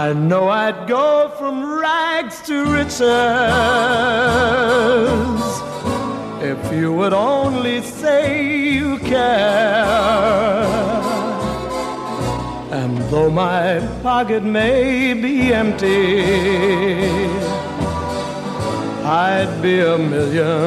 [0.00, 3.00] I know I'd go from rags to riches
[6.40, 10.64] if you would only say you care.
[12.72, 16.22] And though my pocket may be empty,
[19.04, 20.60] I'd be a millionaire.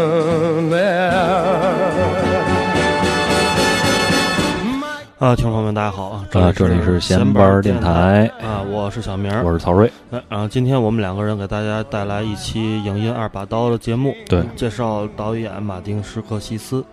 [5.23, 6.27] 啊，听众朋友们，大家好啊！
[6.33, 9.89] 啊，这里是闲闲班电台啊，我是小明儿，我是曹睿。
[10.09, 16.83] 呃然后今天我们两个人给大家带来一期影音二把刀的节目，对介绍导演马丁·史克西斯，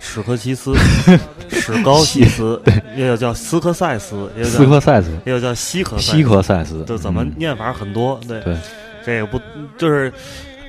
[0.00, 0.74] 史克西斯，
[1.48, 2.60] 史高西斯，
[2.94, 8.54] 也有叫斯科塞斯，也有斯科塞斯，也有叫西科塞西科塞斯，就怎么嗯念法很多，对，对，
[9.02, 9.40] 这个不
[9.78, 10.12] 就是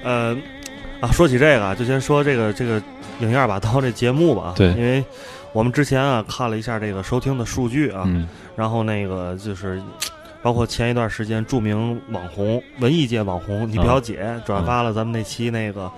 [0.05, 0.33] 呃
[1.01, 2.81] 啊，说起这个啊，就先说这个这个
[3.19, 5.03] 影音二把刀这节目吧，对因为
[5.51, 9.81] 我们之前啊看了一下这个收听的数据啊，嗯，然后那个就是，
[10.41, 15.91] 包括前一段时间著名网红、文艺界网红你表姐转发了咱们那期那个，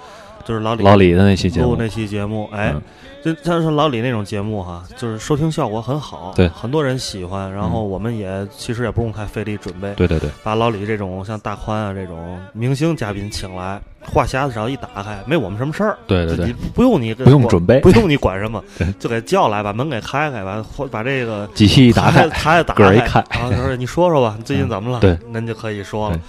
[0.46, 2.82] 就是老李老李的那期节目，录那期节目，哎嗯，
[3.24, 6.48] 就像是老李那种节目哈，就是收听效果很好，对。
[6.50, 16.48] 很多人喜欢，然后我们也其实也不用太费力准备，对对对，把老李这种像大宽啊这种明星嘉宾请来，话匣子只要一打开，没我们什么事儿，对对对。
[16.48, 17.80] 你，不用你不用准备。
[17.82, 21.48] 不用你管什么 对，就给叫来，把门给开开，把把这个。
[21.54, 26.16] 机器一打开，台子打开一开然后他说：“你说说吧，你最近怎么了？”对，那就可以说了。
[26.16, 26.22] 对。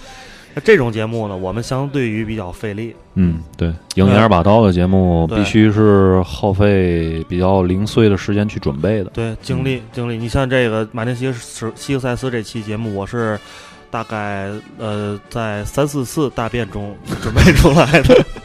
[0.55, 10.17] 那这种节目呢，我们相对于比较费力，嗯，对，影音二把刀的节目必须是耗费比较零碎的时间去准备的，对，精力精力。
[10.17, 13.39] 你像这个马丁西斯西克塞斯这期节目，我是
[13.89, 18.25] 大概呃在三四次大便中准备出来的，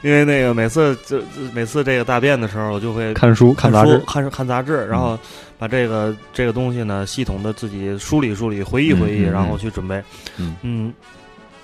[0.02, 5.18] 因为那个每次就就每次这个大便的时候，我就会看书看杂志，书看看杂志，然后
[5.58, 10.02] 把这个这个东西呢，系统的自己梳理梳理，回忆回忆，然后去准备。
[10.62, 10.92] 嗯。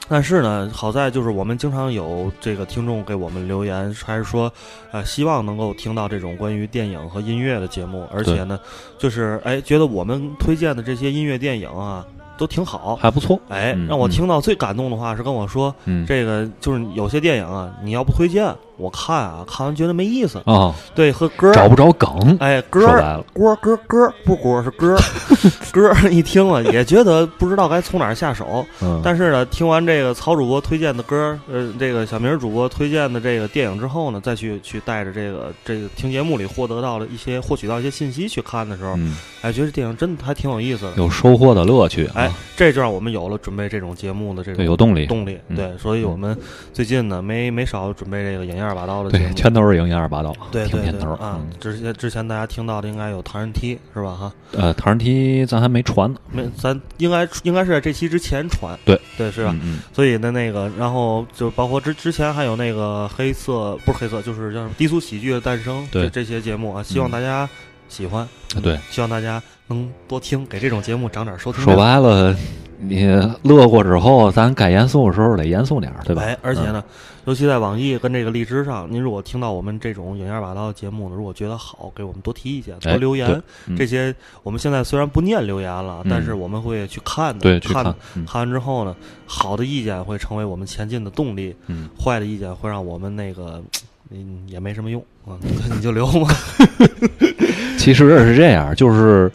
[0.08, 4.52] 但是呢，好在就是我们经常有这个听众给我们留言，还是说，
[4.92, 8.56] 呃，希望能够听到这种关于电影和音乐的节目，而且呢，
[8.98, 12.06] 就是哎，觉得我们推荐的这些音乐电影啊，
[12.38, 12.96] 都挺好。
[12.96, 14.10] 还不错，哎，嗯让我嗯。
[14.10, 20.40] 听到最感动的话是跟我说，嗯，这个就是有些电影啊，你要不推荐，我看啊，看完觉得没意思。
[20.44, 24.96] 啊，对，和歌找不着梗，哎，歌儿说白了，歌歌歌不歌是歌，
[25.72, 28.64] 歌一听了也觉得不知道该从哪儿下手。
[28.82, 40.92] 嗯，但是呢，听完这个曹主播推荐的歌，呃，这个小明主播推荐的这个电影之后呢，再去去带着这个这个听节目里获得到了一些获取到一些信息去看的时候，嗯，哎，觉得这电影真的还挺有意思的。
[40.96, 45.38] 有收获的乐趣哎啊，，这就让我们有了准备这种节目的这个对，有动力，动力。
[45.48, 45.56] 嗯。
[45.56, 46.36] 对，所以我们
[46.72, 51.46] 最近呢，没没少准备这个影样把刀的节对，全都是影音二把刀，对对对啊嗯！
[51.60, 54.14] 之前之前大家听到的应该有唐人梯是吧？
[54.14, 59.50] 哈，呃，唐人梯咱还没传呢，没，咱应该应该是在这期之前传，对对是吧？
[59.54, 67.48] 嗯嗯，所以呢，那个，然后就包括之之前还有那个黑色，不是黑色，就是叫什么低俗喜剧的诞生，对这这些节目啊，希望嗯大家
[67.88, 71.76] 喜欢，嗯对，希望大家能多听，给这种节目涨点收听说。
[71.76, 72.34] 白了，
[72.78, 73.06] 你
[73.42, 76.22] 乐过之后，咱该严肃的时候得严肃点儿，对吧？
[76.22, 76.82] 哎，而且呢，
[77.24, 83.42] 尤其在网易跟这个荔枝上，您如果听到我们这种影样把刀的节目呢，如果觉得好，给我们多提意见，多哎留言。
[83.76, 87.40] 这些我们现在虽然不念留言了，嗯但是我们会去看的。
[87.40, 87.84] 对，去看
[88.26, 88.94] 看完之后呢，
[89.26, 93.62] 好的意见会成为我们前进的动力，嗯，坏的意见会让我们那个，
[94.10, 96.28] 嗯，也没什么用啊，你就留吧。
[97.78, 99.30] 其实是这样，就是，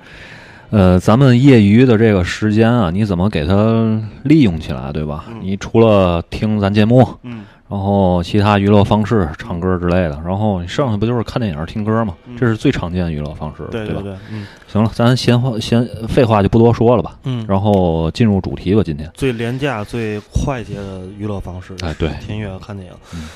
[0.72, 5.26] 呃，咱们业余的这个时间啊，你怎么给它利用起来，对吧？
[5.28, 12.16] 嗯你除了听咱节目，嗯，然后其他娱乐方式，唱歌之类的，然后你剩下不就是看电影、听歌嘛？
[12.26, 13.70] 嗯这是最常见的娱乐方式，吧？
[13.72, 19.12] 对对，嗯行了，咱闲话闲废话就不多说了吧，嗯，然后进入主题吧，今天。
[19.14, 22.94] 最廉价、最快捷的娱乐方式，哎对听音乐、看电影。
[23.14, 23.28] 嗯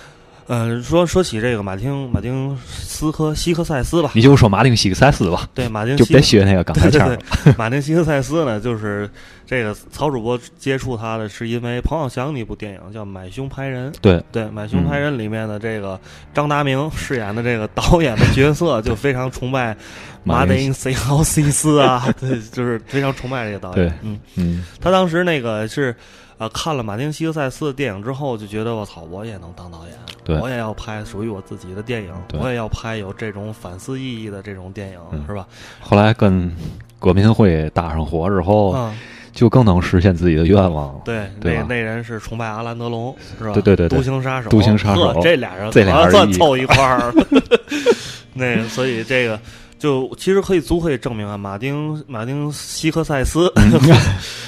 [0.47, 9.09] 嗯，说说起这个马丁马丁斯科西克塞斯吧，你就说马丁西克塞斯吧，对马丁就西别学那个刚才腔儿对对对， 马丁西克塞斯呢，就是
[9.47, 13.91] 这个曹主播接触他的是因为彭浩翔的一部电影叫《买凶拍人》。
[14.01, 15.99] 对对，《买凶拍人》里面的这个
[16.33, 19.75] 张达明饰演的这个导演的角色，就非常崇拜
[20.23, 23.99] 马丁西奥西斯啊， 对，就是非常崇拜这个导对演。
[24.03, 25.95] 嗯，嗯，他当时那个是。
[26.37, 35.47] 呃，看了马丁·西克塞斯的电影之后，就觉得我操，我也能当导演，对我也要拍属于我自己的电影，对我也要拍有这种反思意义的这种电影，嗯是吧？
[35.79, 36.53] 后来跟
[36.99, 38.93] 革命会搭上火之后，嗯，
[39.31, 41.01] 就更能实现自己的愿望了。
[41.05, 43.53] 对，对那那人是崇拜阿兰德龙，是吧？
[43.53, 47.25] 对对对对独行杀手，独行杀手这俩人这俩人算凑一块儿了。
[48.33, 49.39] 那，所以这个
[49.77, 53.51] 就其实可以足可以证明啊，马丁马丁西克塞斯，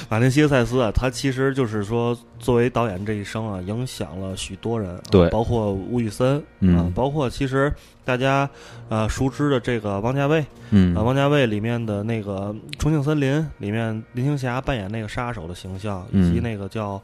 [0.10, 5.30] 马丁西克 塞斯啊，他其实就是说，作为导演这一生啊，影响了许多人，啊对。
[5.30, 6.78] 包括吴宇森，嗯。
[6.78, 7.72] 啊，包括其实
[8.06, 8.50] 大家
[8.90, 10.96] 呃熟知的这个王家卫，嗯。
[10.96, 17.02] 啊，王家卫里面的那个《重庆森林》里面林青霞扮演那个杀手的形象，以及嗯那个叫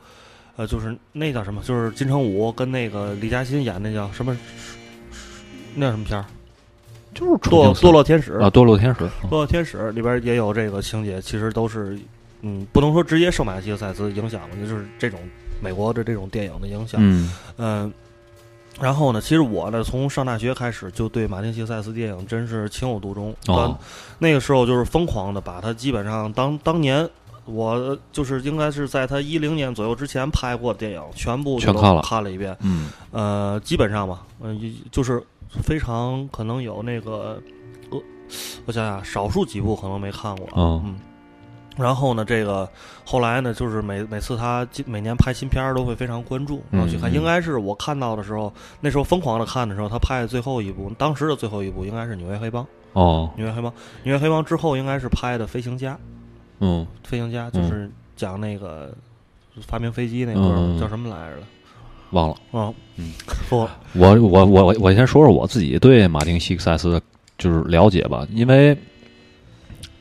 [0.55, 4.37] 呃，就是那叫什么，就是金城武跟那个李嘉欣演那叫什么，
[5.75, 6.25] 那叫什么片儿？
[7.13, 11.98] 就是堕堕落天使啊，堕落天使，堕落天使里边也有这个情节，其实都是
[12.42, 15.19] 嗯，不能说直接受马西克塞斯影响吧，就是这种
[15.62, 17.00] 美国的这种电影的影响。
[17.01, 17.94] 嗯嗯，
[18.80, 23.33] 然后呢，其实我呢，从上大学开始就对马丁·西克塞斯电影真是情有独钟。
[23.48, 23.77] 哦
[24.19, 27.07] 那个时候就是疯狂的把他基本上当当年
[27.45, 32.56] 我就是应该是在他一零年左右之前拍过的电影，全部都全看了看了一遍。
[32.62, 35.21] 嗯呃，基本上吧，嗯、就是
[35.61, 37.41] 非常可能有那个，
[37.91, 38.00] 呃，
[38.65, 40.47] 我想想，少数几部可能没看过。
[40.53, 40.95] 哦嗯。
[41.75, 42.69] 然后呢，这个
[43.03, 47.11] 后来呢，就是每每次他今每年拍新片儿都会非常关注，然后去看。
[47.11, 52.63] 应该是我看到的时候，那时候疯狂的看的时候，他拍的最后一部，当时的最后一部应该是《纽约黑帮》。
[52.94, 53.73] 哦纽约黑帮，
[54.03, 55.94] 纽约黑帮之后应该是拍的《飞行家》。
[56.59, 58.95] 嗯飞行家就是讲那个
[59.61, 61.44] 发明飞机那个嗯叫什么来着的？
[62.13, 62.36] 忘了。
[62.51, 63.12] 啊，嗯，
[63.50, 67.01] 不，我我我我先说说我自己对马丁·西克塞斯的
[67.38, 68.77] 就是了解吧，因为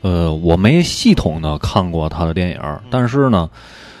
[0.01, 3.49] 呃我没系统的看过他的电影，但是呢，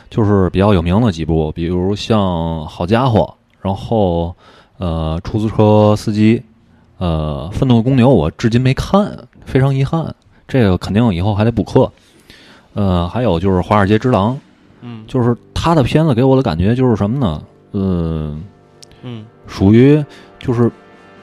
[0.09, 2.21] 就是比较有名的几部，比如像
[2.65, 3.21] 《好家伙》，
[3.61, 4.35] 然后
[4.77, 6.41] 呃出租车司机，
[6.97, 10.13] 呃愤怒的公牛，我至今没看，非常遗憾，
[10.47, 11.91] 这个肯定以后还得补课。
[12.75, 14.33] 呃，还有就是《华尔街之狼》，
[14.81, 17.41] 嗯就是他的片子给我的感觉就是什么呢？
[17.73, 18.39] 呃。
[19.05, 20.01] 嗯属于
[20.39, 20.71] 就是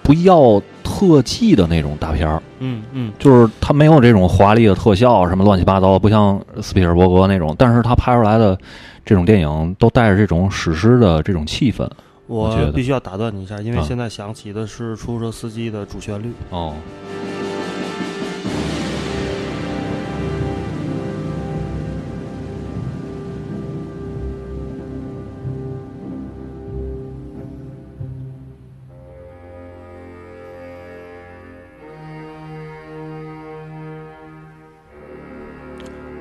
[0.02, 8.58] 不要特技的那种大片儿，嗯嗯就是它没有这种华丽的特效什么乱七八糟，不像斯皮尔伯格那种，但是他拍出来的
[9.02, 11.88] 这种电影都带着这种史诗的这种气氛。
[12.26, 16.30] 我必须要打断你一下，因为啊现在响起的是出租车司机的主旋律。
[16.50, 16.74] 哦，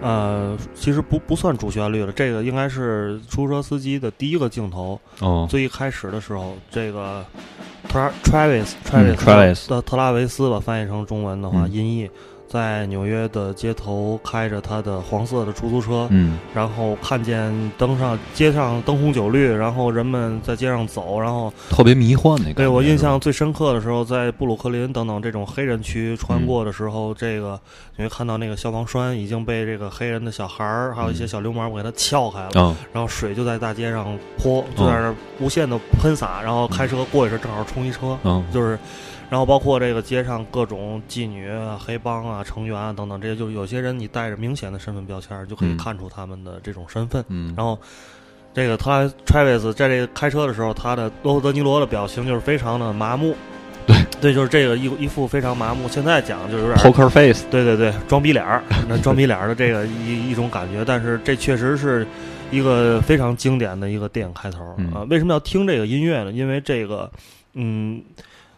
[0.10, 5.00] 呃，其实不不算主旋律了，这个应该是出租车司机的第一个镜头。
[5.20, 7.24] 哦，最一开始的时候，这个
[7.88, 12.10] 特拉 Travis 嗯 Travis Travis 的特拉维斯吧，翻译成中文的话，嗯音译
[12.50, 16.40] 在纽约的街头开着他的黄色的出租车，嗯。
[16.54, 22.56] 然后看见灯上街上灯红酒绿，然后人们在街上走，然后特别迷幻那个。
[22.56, 27.60] 对我印象最深刻的时候，在布鲁克林等等这种黑人区穿过的时候，这个
[27.96, 32.76] 你会看到那个消防栓已经被这个黑人的小孩儿还有一些小流氓给它撬开了，嗯。
[32.92, 38.44] 然后水就在大街上泼，就在那儿无限的喷洒，然后开车过去时正好冲一车，嗯。
[38.52, 38.80] 就是，
[39.30, 47.24] 然后包括这个街上各种妓女啊、黑帮啊、成员啊等等，这些就是有些人你带着明显的身份标签儿，就可以嗯看出他们的这种身份。
[47.30, 47.80] 嗯，然后，
[48.54, 53.36] 这个他 Travis 在这个开车的时候，他的罗伯特·德尼罗的表情就是非常的麻木。
[53.88, 55.88] 对对，就是这个一一副非常麻木。
[55.90, 62.06] 现在讲就有点 Poker Face，对对对，装逼脸儿，那装逼脸儿的这个一一种感觉，但是这确实是
[62.52, 66.32] 一个非常经典的一个电影开头啊、嗯为什么要听这个音乐呢？
[66.32, 67.10] 因为这个，
[67.54, 68.00] 嗯，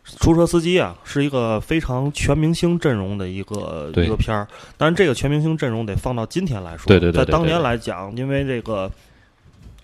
[0.03, 4.47] 出租车司机啊，是一个非常全明星阵容的一个一个片儿。
[4.77, 8.91] 但是，这个全明星阵容得放到今天来说，对对对对在当年来讲，因为这个。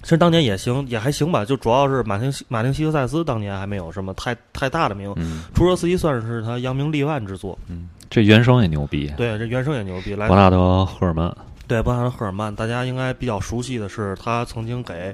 [0.03, 7.57] 其实当年也行，也还行吧，就主要是马丁马丁西克塞斯当年还没有什么太太大的名，嗯出租车司机算是他扬名立万之作。
[7.67, 10.13] 嗯，这原声也牛逼，对，这原声也牛逼。
[10.13, 11.35] 来伯，纳德·赫尔曼，
[11.67, 15.13] 对，伯纳德·赫尔曼，大家应该比较熟悉的是，他曾经给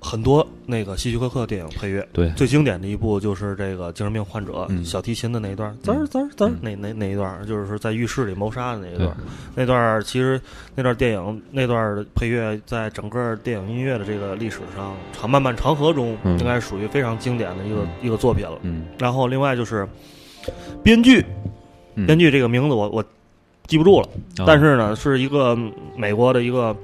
[0.00, 2.06] 很多那个希区柯克电影配乐。
[2.12, 4.82] 对，最经典的一部就是这个精神病患者、嗯。
[4.84, 9.08] 小提琴的那一段，滋儿滋儿滋儿，那那那一段，就是说在浴室里谋杀的那一段。
[9.10, 9.24] 对。
[9.54, 10.40] 那段其实
[10.74, 16.38] 那段电影那段的配乐，在整个电影音乐的这个历史上，长漫漫长河中，嗯。
[16.38, 18.58] 应该属于非常经典的一个、一个作品了。
[18.62, 19.86] 嗯，然后另外就是
[20.82, 21.24] 编剧，
[21.96, 22.06] 嗯。
[22.06, 23.04] 编剧这个名字我我
[23.66, 25.56] 记不住了，啊但是呢，是一个
[25.94, 26.74] 美国的一个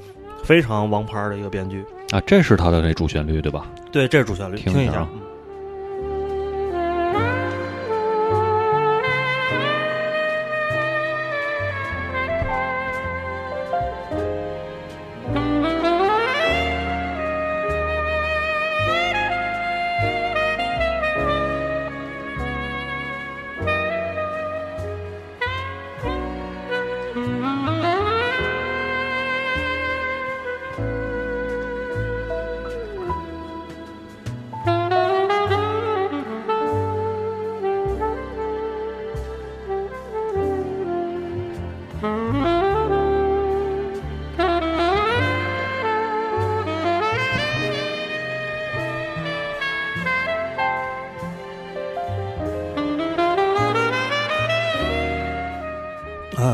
[0.44, 1.82] 非常王牌的一个编剧。
[2.10, 3.66] 啊，这是他的那主旋律对吧？
[3.90, 5.08] 对，这是主旋律，听一下一下啊。
[5.12, 5.20] 嗯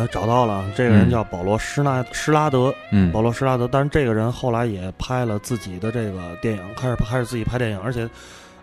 [0.02, 3.68] 呃，找到了，这个人嗯叫保罗施纳施拉德，嗯保罗施拉德。
[3.70, 8.08] 但是这个人后来也拍了自己的这个电影，开始开始自己拍电影，而且，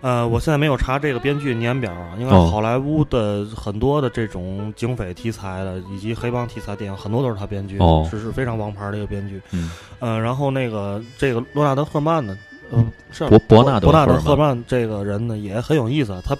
[0.01, 9.41] 呃，我现在没有查这个编剧年表啊，因为哦好莱坞的很多的这种警匪题材的以及黑帮题材电影，很多都是他编剧，哦是是非常王牌的一个编剧。
[9.51, 12.37] 嗯呃，然后那个这个罗纳德赫曼呢，
[12.71, 16.35] 呃，是伯伯纳德伯纳德赫曼这个人呢也很有意思，他。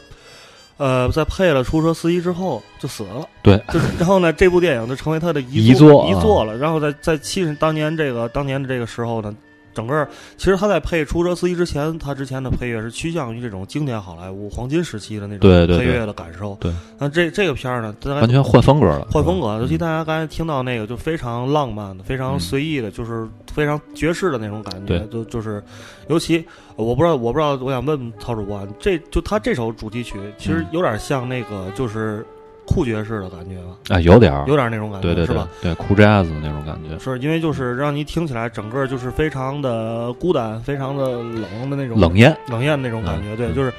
[0.80, 6.10] 呃，在配了出租车司机之后就死了，对，就是然后呢，这部电影就成为他的遗遗作啊。
[6.10, 6.56] 遗作了。
[6.56, 9.36] 然后在在七十当年这个当年的这个时候呢，
[9.80, 10.06] 整个
[10.36, 16.58] 其实他在配出租车司机之前，他之前的配乐是趋向于这种经典好莱坞黄金时期的那种配乐的感受。
[16.60, 25.08] 对，那这这个片儿呢，完全换风格了，换风格，尤其嗯大家刚才听到那个就非常浪漫的、非常嗯随意的，就是非常爵士的那种感觉对。
[25.08, 25.64] 就就是，
[26.10, 26.44] 尤其
[26.76, 32.26] 呃我不知道，我不知道，我想问问曹主播啊，这就他这首主题曲，其实嗯有点像那个就是
[32.70, 35.48] 酷爵士的感觉吧，啊，有点儿，有点那种感觉，对对对是吧？
[35.62, 43.36] 对酷 jazz 那种感觉，是因为就是让你听起来整个就是非常的孤单、非常的冷的那种冷艳，冷艳那种感觉。
[43.36, 43.74] 对，就是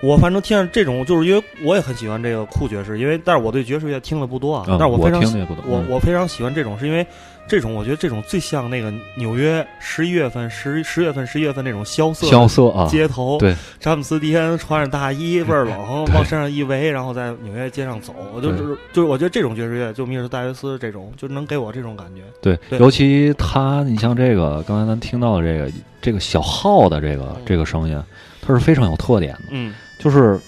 [0.00, 5.20] 我反正听着这种，就是因为我也很喜欢这个酷爵士，因为但是我对爵士乐听的不多啊，嗯但是我非常
[5.66, 7.04] 我我非常喜欢这种，是因为
[7.50, 18.58] 这种我觉得这种最像那个纽约十一月份、十十月份、十一月份那种萧瑟萧瑟啊，街头，对，詹姆斯迪恩穿着大衣，倍儿冷， 往身上一围，然后在纽约街上走，我就是
[18.92, 22.22] 就是我觉得这种爵士乐，就米尔斯戴维斯这种，就能给我这种感觉。
[22.40, 22.78] 对，对。
[22.78, 28.00] 尤其他，你像这个刚才咱听到的这个这个小号的这个这个声音，
[28.40, 29.74] 它是非常有特点的，嗯。
[29.98, 30.38] 就是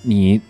[0.00, 0.40] 你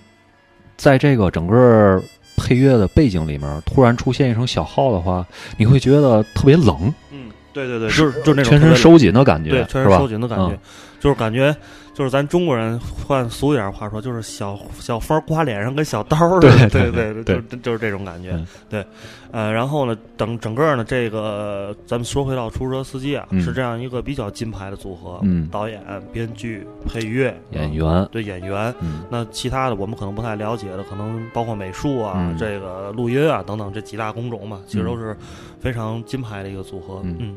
[0.76, 2.00] 在这个整个
[2.36, 5.26] 配乐的背景里面突然出现一声小号的话，
[5.56, 10.48] 你会觉得特别冷，嗯，对对对，就是就是那种全身收紧的感觉，对，全身收紧的感觉。
[10.50, 10.58] 嗯，
[11.04, 11.54] 就是感觉
[11.92, 18.86] 就是咱中国人换俗一点话说，就是小小风刮脸上跟小刀似的，对对对对，就是就是这种感觉嗯，对，
[19.30, 25.78] 呃，然后呢，等整个呢，这个咱们说回到出租车司机啊，嗯是这样一个比较金牌的组合，嗯导演、
[26.10, 28.74] 编剧、配乐、演嗯员，对演员。
[28.80, 35.14] 嗯那其他的我们可能不太了解的，可能包括美术啊、嗯这个录音啊等等这几大工种嘛，其实都是
[35.60, 37.02] 非常金牌的一个组合。
[37.04, 37.36] 嗯嗯。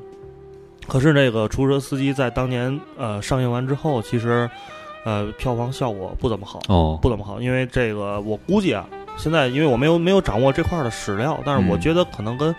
[0.88, 4.50] 可是这个出租车司机在当年呃上映完之后，其实
[5.04, 12.56] 呃票房效果不怎么好，哦，不怎么好，因为这个我估计啊，现在因为我没有没有掌握这块儿的史料，但是我嗯觉得可能跟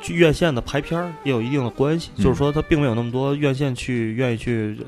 [0.00, 4.78] 去院线的排片儿也有一定的关系，嗯就是说它并没有那么多院线去愿意去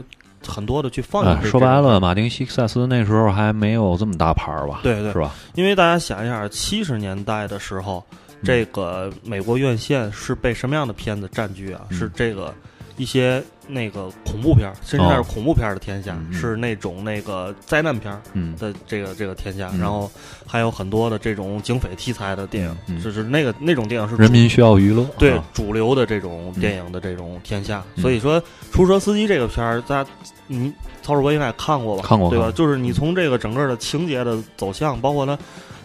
[0.46, 1.48] 很多的去放映哎这。
[1.48, 4.80] 说白了，马丁·西克塞斯那时候还没有这么大牌儿吧？
[4.82, 5.34] 对对是吧？
[5.54, 8.02] 因为大家想一下，七十年代的时候，
[8.42, 11.82] 这个美国院线是被什么样的片子占据啊？
[11.90, 12.54] 嗯是这个
[12.98, 18.12] 一些那个恐怖片儿，甚至是哦恐怖片儿的天下，是那种那个灾难片
[18.58, 19.80] 的这个这个天下，嗯。
[19.80, 20.10] 然后
[20.46, 28.02] 还有很多的这种警匪题材的电影，就是那个那种电影是人民需要娱乐，对啊主流的这种电影的这种天下，嗯。
[28.02, 30.10] 所以说《出租车司机》这个片儿，大家
[30.46, 30.70] 你
[31.00, 32.02] 曹主播应该也看过吧？
[32.06, 32.52] 看过对吧？
[32.52, 35.36] 就是你从这个整个的情节的走向，包括它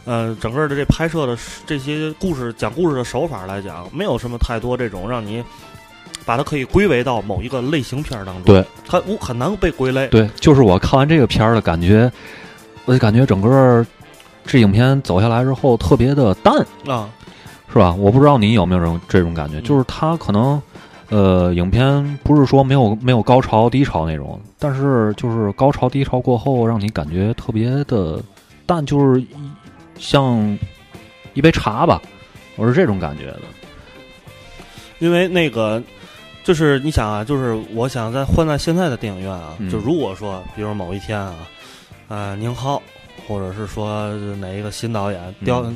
[0.07, 5.43] 呃整个的这拍摄的这些故事讲故事的手法来讲，没有什么太多这种让你
[6.25, 10.07] 把它可以归为到某一个类型片儿当中，对，它无很难被归类。
[10.07, 12.09] 对，就是我看完这个片儿的感觉，
[12.85, 13.85] 我就感觉整个
[14.45, 16.55] 这影片走下来之后特别的淡，
[16.87, 17.09] 啊，
[17.71, 17.93] 是吧？
[17.93, 20.61] 我不知道你有没有这种这种感觉，嗯就是它可能
[21.09, 28.21] 呃，影片不是说没有没有高潮低潮那种，但是就是高潮低潮过后，让你感觉特别的
[28.65, 29.27] 淡，就是一
[29.99, 30.57] 像
[31.33, 32.01] 一杯茶吧，
[32.55, 33.41] 我是这种感觉的。
[34.99, 35.81] 因为那个
[36.43, 41.35] 就是你想啊，就是我想在换在现在的电影院啊，嗯就如果说，比如某一天啊，
[42.07, 42.81] 呃，宁浩
[43.27, 45.75] 或者是说哪一个新导演刁嗯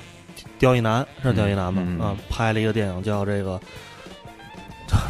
[0.57, 1.83] 刁一男是刁一男吗？
[2.03, 3.59] 啊，拍了一个电影叫这个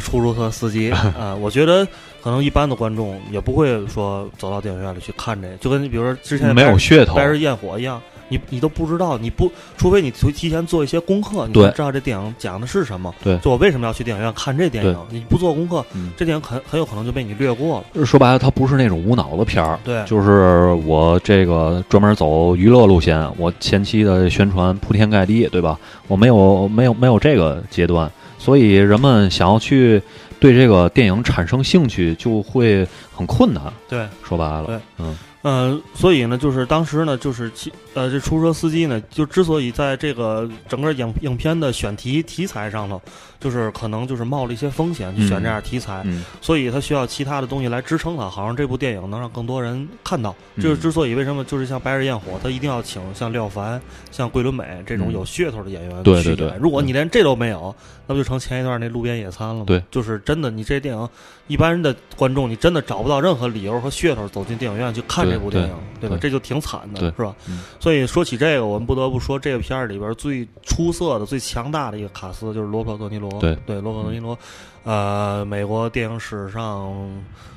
[0.00, 1.86] 出租车司机 啊，我觉得
[2.22, 8.02] 可能一般的观众也不会说走到电影院里去看这个，就跟你比如说之前没有噱头白日焰火一样，
[8.32, 13.14] 你你都不知道，你不，除非你提提前做一些功课，你知道这电影讲的是什么。
[13.22, 14.96] 对就我为什么要去电影院看这电影？
[15.10, 18.06] 你不做功课，嗯这电影很很有可能就被你略过了。
[18.06, 25.78] 说白了，它不是那种无脑的片儿，对就是我这个专门走娱乐路线，我前期的宣传铺天盖地，对吧？
[26.08, 30.02] 我没有没有没有这个阶段，所以人们想要去
[30.40, 33.62] 对这个电影产生兴趣，就会很困难。
[33.88, 43.02] 对，说白了，对嗯嗯、所以呢，就是当时呢，就是其呃，这出租车司机呢，就之所以在这个整个影影片的选题题材上头，
[43.42, 50.34] 就是可能就是冒了一些风险去选这样题材，嗯所以他需要其他的东西来支撑它，好像这部电影能让更多人看到。
[50.54, 53.80] 嗯就是之所以为什么就是像《白日焰火》，他一定要请像廖凡、
[54.10, 57.74] 像桂纶镁这种嗯有噱头的演员对对对去演如果你连这都没有，
[58.06, 59.64] 那不就成前一段那路边野餐了吗？
[59.66, 61.08] 对，就是真的，你这电影
[61.48, 66.16] 一般人的观众，你真的找不到任何理由和噱头走进电影院去看这部电影，对吧？
[66.16, 67.34] 对这就挺惨的，是吧？
[67.48, 73.31] 嗯所以说起这个，我们不得不说这个片儿里边最出色的、最强大的一个卡斯就是罗伯特·德尼罗。
[73.40, 73.56] 对。
[73.66, 74.38] 对，罗伯特·德尼罗，
[74.84, 76.92] 呃，美国电影史上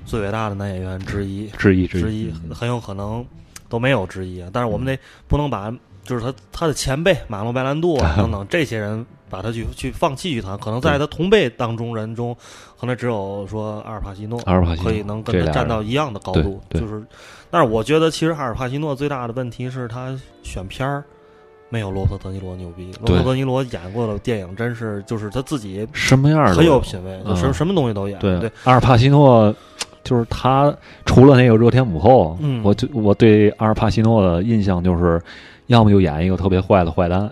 [0.06, 2.54] 最伟大的男演员之一，之一之之一，嗯。
[2.54, 3.26] 很有可能
[3.70, 4.50] 都没有之一啊。
[4.54, 12.36] 但是我们得不能把就是他他的前辈马龙·白兰度啊 等等这些人把他去去放弃去谈，可能在他同辈当中人中，
[12.80, 17.04] 可能只有说阿尔帕西诺，阿尔帕西诺可以能跟他站到一样的高度，就是。
[17.52, 20.14] 但是我觉得，其实阿尔帕西诺最大的问题是他
[20.44, 21.04] 选片儿
[21.76, 22.90] 没有罗伯特·德尼罗牛逼。
[23.02, 28.18] 罗伯特·德尼罗演过的电影真是就是他自己什么样的很有品位，就什嗯什么东西都演。
[28.20, 29.54] 对对，阿尔帕西诺
[30.02, 30.74] 就是他，
[31.06, 35.22] 除了那个热天午后，嗯我就我对阿尔帕西诺的印象就是，
[35.68, 37.30] 要么就演一个特别坏的坏蛋，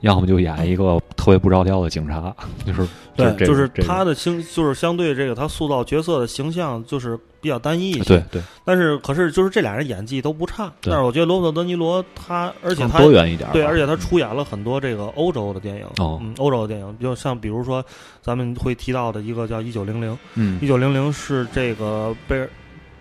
[0.00, 2.34] 要么就演一个特别不着调的警察，
[2.64, 8.04] 就是对，就是他的形，就是相对这个他塑造角色的形象就是比较单一一些。
[8.04, 16.18] 对对，但是可是就是这俩人演技都不差，但是我觉得罗伯特·德尼罗他，而且他多元一点，对，而且他出演了很多这个欧洲的电影，哦。
[16.22, 17.84] 嗯，欧洲的电影，就像比如说
[18.22, 22.48] 咱们会提到的一个叫《一九零零》，嗯一九零零是这个贝尔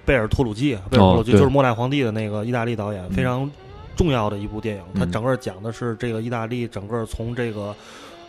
[0.04, 3.50] 贝尔托鲁基，贝尔托鲁基哦就是末代皇帝的那个意大利导演，嗯非常
[3.96, 4.82] 重要的一部电影。
[4.96, 5.12] 它嗯。
[5.12, 7.76] 整个讲的是这个意大利整个从这个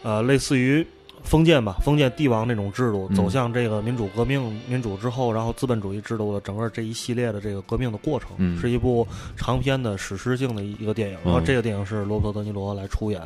[0.02, 0.86] 呃类似于
[1.22, 3.16] 封建吧，封建帝王那种制度，嗯。
[3.16, 8.58] 走向这个民主革命、民主之后，然后资本主义制度的整个这一系列的这个革命的过程，嗯。
[8.58, 9.06] 是一部
[9.36, 11.18] 长篇的史诗性的一个电影。
[11.24, 13.20] 然后这个电影是罗伯特·德尼罗来出演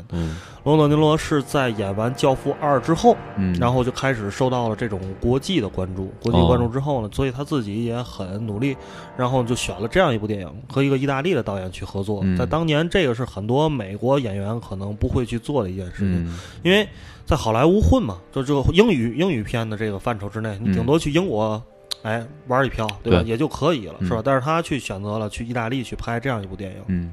[0.64, 8.76] 罗伯特·德尼罗是在演完《教父二》之后，嗯，然后就开始受到了这种国际的关注，国际关注之后呢，所以他自己也很努力，
[9.16, 12.20] 然后就选了这样一部电影，和一个意大利的导演去合作。
[12.22, 12.36] 嗯。
[12.36, 16.38] 在当年，这个是很多美国演员可能不会去做的一件事情，嗯。
[16.62, 16.86] 因为
[17.26, 21.62] 在好莱坞混嘛，就这个英语英语片的这个范畴之内，你嗯顶多去英国。
[22.02, 23.20] 哎，玩一票，对吧？
[23.20, 24.22] 对也就可以了，是吧嗯？
[24.24, 27.12] 但是他去选择了去意大利去拍这样一部电影，嗯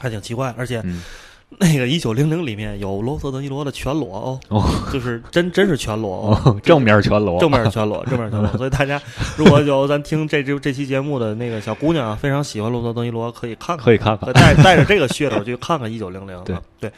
[0.00, 0.52] 还挺奇怪。
[0.58, 1.02] 而且嗯
[1.60, 8.50] 那个一九零零里面有罗伯特·德尼罗的全裸哦，哦就是真真是全裸哦，哦，正面全裸，正面全裸，正面全裸。
[8.56, 9.00] 所以大家
[9.36, 16.42] 如果有咱听这这这期节目的那个小姑娘啊，非常喜欢罗伯特·德尼罗，可以看看，可以看看可带带着这个噱头去看看一九零零。
[16.42, 16.90] 对对，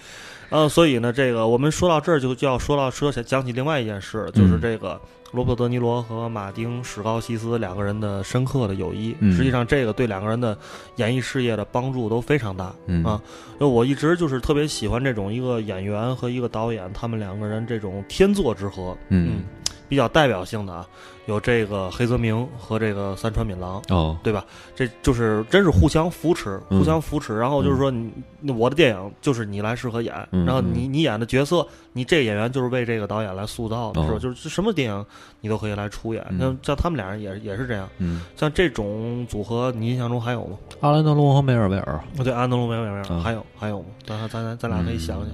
[0.50, 5.00] 呃，所以呢，这个我们说到这儿就就要说到说起讲起另外一件事，就是嗯这个。
[5.32, 10.56] 罗伯特·德尼罗和马丁·史高西斯两个人的深刻的友谊，嗯实际上这个对两个人的
[10.94, 12.72] 演艺事业的帮助都非常大。
[12.86, 13.20] 嗯啊，
[13.58, 18.96] 那我一直就是特别喜欢这种一个演员和一个导演，他们两个人这种天作之合。
[19.08, 19.42] 嗯
[19.88, 20.86] 比较代表性的啊，
[21.26, 24.44] 有这个黑泽明和这个三川敏郎，哦对吧？
[24.74, 27.36] 这就是真是互相扶持，嗯互相扶持。
[27.38, 34.16] 然后就是说你，我的电影就是你来适合演，嗯然后你你演的角色，你这个演员就是为这个导演来塑造的，是吧？
[34.16, 35.06] 哦就是什么电影
[35.40, 36.24] 你都可以来出演。
[36.30, 37.88] 嗯像像他们俩人也也是这样。
[37.98, 40.56] 嗯，像这种组合，你印象中还有吗？
[40.80, 43.86] 阿兰德龙和梅尔维尔，对，安德鲁梅尔维尔，嗯还有还有吗？
[44.04, 45.28] 咱咱咱咱俩可以想想。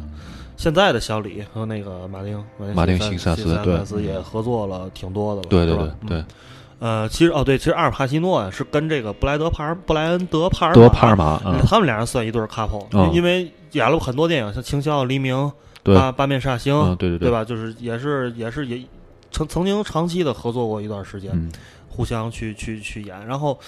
[0.57, 3.85] 现在的小李和那个马丁马丁西西塞斯塞对。
[3.85, 6.19] 斯也合作了挺多的了，对对对对。
[6.19, 6.25] 嗯，
[7.03, 15.35] 呃，其实哦对，其实阿尔帕西诺呀是跟这个布莱德帕尔布莱恩德帕尔德帕尔玛，哎嗯，他们俩人算一对儿 couple，、哦因为演了很多电影，像《情笑黎明》
[15.83, 15.95] 对。
[15.95, 17.29] 八八面煞星，嗯对对对。
[17.29, 17.45] 对吧？
[17.45, 18.81] 就是也是也是也
[19.31, 21.51] 曾曾经长期的合作过一段时间，嗯。
[21.89, 23.27] 互相去去去演。
[23.27, 23.59] 然后，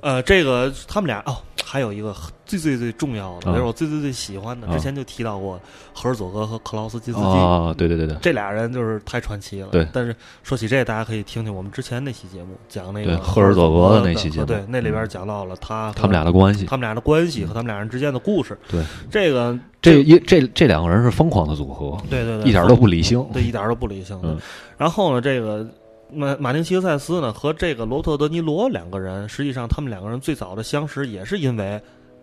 [0.00, 2.14] 呃，这个他们俩哦，还有一个
[2.46, 3.52] 最最最重要的，啊。
[3.52, 4.72] 也是我最最最喜欢的，啊。
[4.72, 5.60] 之前就提到过
[5.92, 7.24] 赫尔佐格和克劳斯基斯基。
[7.24, 8.16] 啊，对对对对。
[8.22, 9.68] 这俩人就是太传奇了。
[9.72, 9.86] 对。
[9.92, 14.46] 但是说起这，大家可以听听我们之前那期节目，讲那个赫尔佐格的那期节目。
[14.46, 15.08] 对，那里边嗯。
[15.08, 18.56] 讲到了他他们俩的关系，他们俩的关系和他们俩人之间的故事。
[18.68, 23.26] 对，这个这一这这两个人是疯狂的组合，对对对，一点都不理性。
[23.32, 24.28] 对，一点都不理性的。
[24.28, 24.38] 嗯。
[24.76, 25.66] 然后呢，这个
[26.12, 31.80] 马马丁·西克塞斯呢和这个罗伯特·德尼罗两个人，实际上他们两个人最早的相识也是因为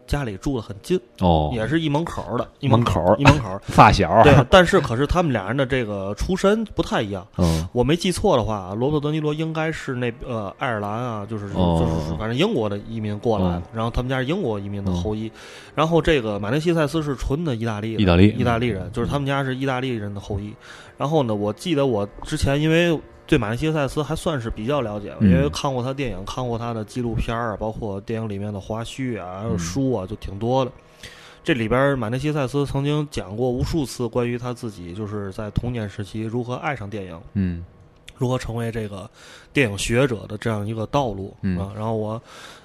[0.07, 3.59] 家里住的很近，哦，也是一门口的，一门口口一门口。
[3.63, 7.25] 发小，对，但是可是他们俩人的这个出身不太一样。
[7.37, 15.31] 嗯我没记错的话，罗伯特·德尼罗应该是那呃爱尔兰啊，就是哦就是反正英国的移民过来然后他们家是英国移民的后裔，
[15.73, 20.53] 然后这个马丁·希塞斯是纯的意大利，意大利意大利人，就是他们家是意大利人的后裔。
[20.97, 30.71] 然后呢，我记得我之前因为对马丁·希塞斯还算是比较了解，嗯因为看过他电影，看过他的纪录片啊，包括电影里面的花絮啊，还有嗯书啊，就挺多的。
[31.43, 37.63] 这里边马内西塞斯曾经讲过无数次关于他自己就是在童年时期如何爱上电影，嗯
[38.17, 39.09] 如何成为这个
[39.51, 41.71] 电影学者的这样一个道路、嗯啊。
[41.75, 42.21] 然后我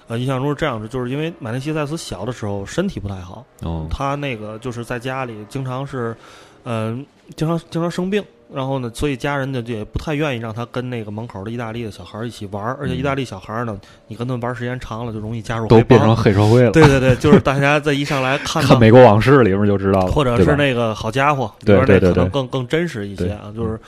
[0.07, 6.15] 呃印象中是这样的，就是因为马内西塞斯小的时候身体不太好，哦他那个就是在家里经常是，
[6.63, 16.71] 嗯、经常经常生病，然后呢，所以家人呢就也不太愿意让他跟那个门口的意大利的小孩一起玩儿，而且意大利小孩呢，你跟他们玩儿时间长了就容易加入黑帮都变成黑社会了。
[16.73, 23.79] 对对对，就是大家在一上来看看《美国往事》里面就知道了，或者是那个好家伙，对里边那对对对可能更更真实一些啊，就是。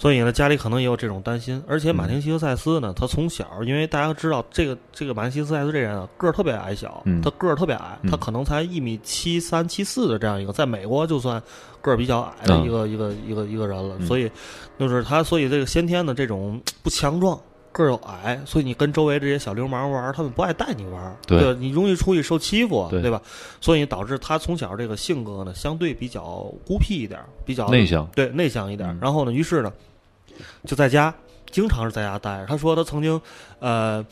[0.00, 7.20] 所以呢，家里可能也有这种担心，而且马丁·希克塞斯呢，他从小，因为大家知道这个这个马丁·希克塞斯这人啊，个儿特别矮小，嗯。
[7.20, 8.10] 他个儿特别矮，嗯。
[8.10, 11.38] 他可能才一米七三、七四的这样一个，在美国就算
[11.82, 12.64] 个儿比较矮的嗯。
[12.64, 14.06] 一个、一个一个一个人了，嗯。
[14.06, 14.30] 所以
[14.78, 17.38] 就是他，所以这个先天的这种不强壮。
[17.72, 21.40] 个儿又矮，所以你跟周围这些小流氓玩儿，他们不爱带你玩儿，对。
[21.40, 21.56] 吧？
[21.60, 23.08] 你容易出去受欺负，对。
[23.08, 23.22] 吧？
[23.60, 29.72] 所以导致他从小这个性格呢，相对比较孤僻一点儿，比较内向，对内向一点然后呢，于是呢，
[30.64, 31.12] 就在家
[31.50, 32.46] 经常是在家待着。
[32.46, 33.20] 他说他曾经
[33.58, 34.04] 呃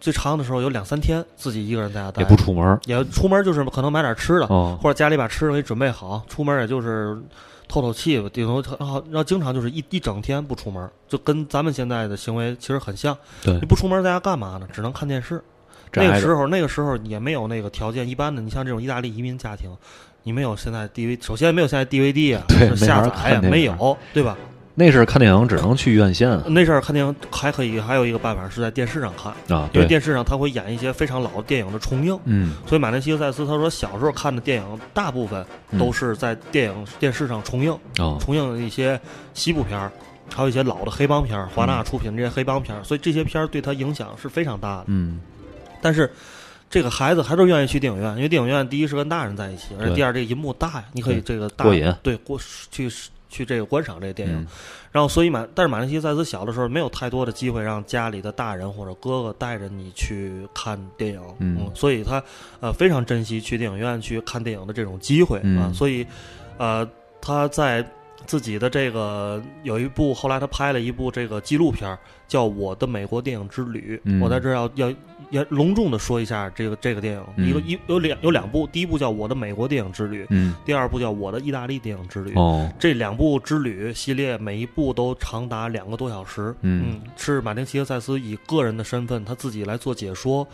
[0.00, 2.78] 最长的时候有两三天自己一个人在家待也，不出门。
[2.84, 7.16] 也出门就是可能买点吃的，哦，或者家里把吃的给准备好，出门也就是
[7.68, 13.16] 透透气吧，顶多然后然后经常就是一一整天不出门，就跟咱们现在的行为其实很像。
[13.42, 14.68] 对你不出门在家干嘛呢？
[14.72, 15.42] 只能看电视。
[15.96, 18.08] 那个时候，那个时候也没有那个条件。
[18.08, 19.70] 一般的，你像这种意大利移民家庭，
[20.24, 24.36] 你没有现在 DVD，首先没有现在 DVD 啊，对下载呀看电影没有，对吧？
[24.76, 29.70] 那时候看电影只能去院线那阵儿看电影还可以，还有一个办法是在电视上看，啊。
[29.72, 32.18] 因为电视上他会演一些非常老的电影的重映。
[32.24, 35.46] 嗯，所以马丁·西克塞斯他说，小时候看的电影大部分
[35.78, 39.00] 都是在电影电视上重映，哦，重映的一些
[39.32, 39.92] 西部片儿，
[40.34, 44.84] 还有一些老的黑帮片儿，华纳出品这些黑帮片儿，所以这些片儿对他影响是非常大的。
[44.88, 45.20] 嗯，
[45.80, 46.10] 但是
[46.68, 52.36] 这个孩子还是愿意去电影院，因为电影院第一是跟大人在一起，而且对第二这个银幕大呀，你可以对这个大过瘾对过
[52.72, 52.90] 去
[53.34, 54.40] 去这个观赏这个电影。
[54.40, 54.46] 嗯。
[54.92, 62.22] 然后，所以马，但是马丁·西塞斯小的时候没有太多的机会让家里的大人或者哥哥带着你去看电影，嗯所以他
[62.60, 65.74] 呃非常珍惜去电影院去看电影的这种机会啊，嗯。
[65.74, 66.06] 所以
[66.58, 66.88] 呃
[67.20, 67.84] 他在
[68.26, 74.96] 自己的这个有一部后来他拍了一部这个纪录片叫《我的美国电影之旅》，嗯我在这要要要
[75.30, 82.32] 也隆重的说一下这个这个电影，嗯一个一有两有两部，第一部叫《我的美国电影之旅》，嗯，第二部叫《我的意大利电影之旅》。
[82.40, 86.54] 哦，这两部之旅系列，每一部都长达两个多小时。
[86.62, 90.46] 嗯是马丁·希克塞斯以个人的身份，他自己来做解说，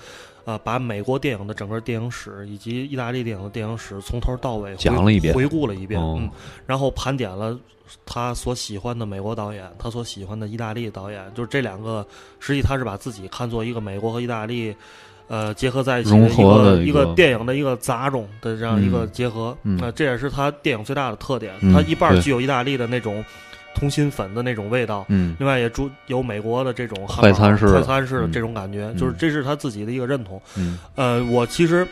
[0.45, 6.01] 呃，把美国电影的整个电影史以及意大利电影的电影史从头到尾回讲了一遍回顾了一遍。
[6.01, 6.31] 哦嗯，
[6.67, 7.59] 然后盘点了
[8.07, 12.07] 他所喜欢的美国导演，他所喜欢的意大利导演，就是这两个，
[12.39, 14.75] 实际他是把自己看作一个美国和意大利。
[15.29, 21.55] 呃，结合在一起一个一合的一个个电影的一个杂种的这样一个嗯结合，嗯呃，这也是他电影最大的特点。
[21.61, 23.25] 嗯它一半具有意大利的那种
[23.75, 30.41] 通心粉的那种味道，嗯另外也注有美国的这种快餐式的快餐式的嗯这种感觉，嗯就是这是他自己的一个认同。
[30.57, 31.87] 嗯呃，我其实。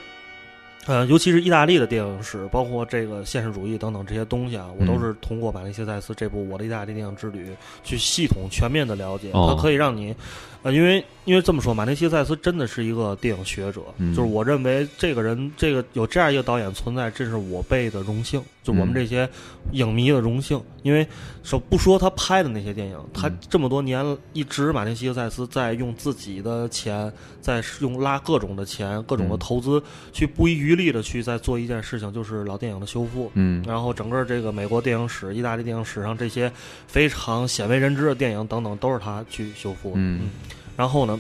[0.87, 7.51] 呃，尤其是意大利的电影史，包括这个现实主义等等这些东西啊，我都嗯是通过马丁·谢塞斯这部《我的意大利电影之旅》
[7.85, 9.31] 去系统全面的了解。
[9.35, 10.17] 哦它可以让你，
[10.63, 19.29] 呃，因为因为这么说，马丁西塞斯真的是一个电影学者，嗯就是我认为这个人，这个有这样一个导演存在，这是我辈的荣幸，就我们嗯这些
[19.73, 20.61] 影迷的荣幸。
[20.83, 21.07] 因为
[21.43, 33.31] 说不说他拍的那些电影，他嗯这么多年一直马丁西塞斯在用自己的钱，在用拉各种的钱、各种的嗯投资，去不遗余力的去在做一件事情，就是老电影的修复。
[33.35, 36.51] 嗯然后整个这个美国电影史、意大利电影史上这些
[36.87, 39.97] 非常鲜为人知的电影等等，都是他去修复的。
[39.99, 40.31] 嗯
[40.79, 41.19] 然后呢，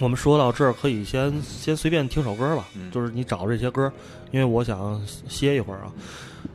[0.00, 3.90] 我们说到这儿，可以先先随便听首歌吧，嗯就是你找这些歌，
[4.32, 5.92] 因为我想歇一会儿啊。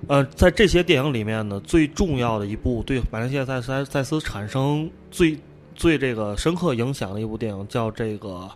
[0.10, 5.40] 呃，在这些电影里面呢，最重要的一部对马来西亚赛赛赛斯产生最
[5.74, 8.52] 最这个深刻影响的一部电影，叫这个。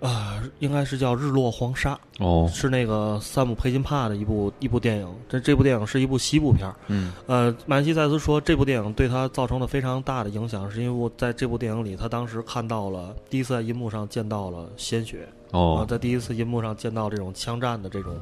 [0.00, 5.08] 呃，应该是叫《日落黄沙》，哦是那个萨姆佩金帕的一部一部电影。
[5.28, 6.74] 这这部电影是一部西部片儿。
[6.88, 18.14] 嗯呃，马西塞斯说，这部电影对他造成了非常大的影响，是因为我在这部电影里，他当时看到了第一次在银幕上见到了鲜血，啊，哦在第一次银幕上见到这种枪战的这种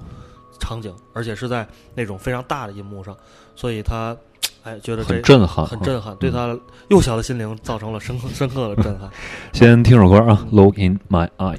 [0.61, 3.17] 场景，而且是在那种非常大的银幕上，
[3.57, 4.17] 所以他
[4.63, 6.57] 哎觉得这很震撼，很震撼，对他
[6.89, 9.09] 幼小的心灵造成了深刻深刻的震撼。
[9.53, 11.59] 先听首歌啊，《Look in My Eyes》。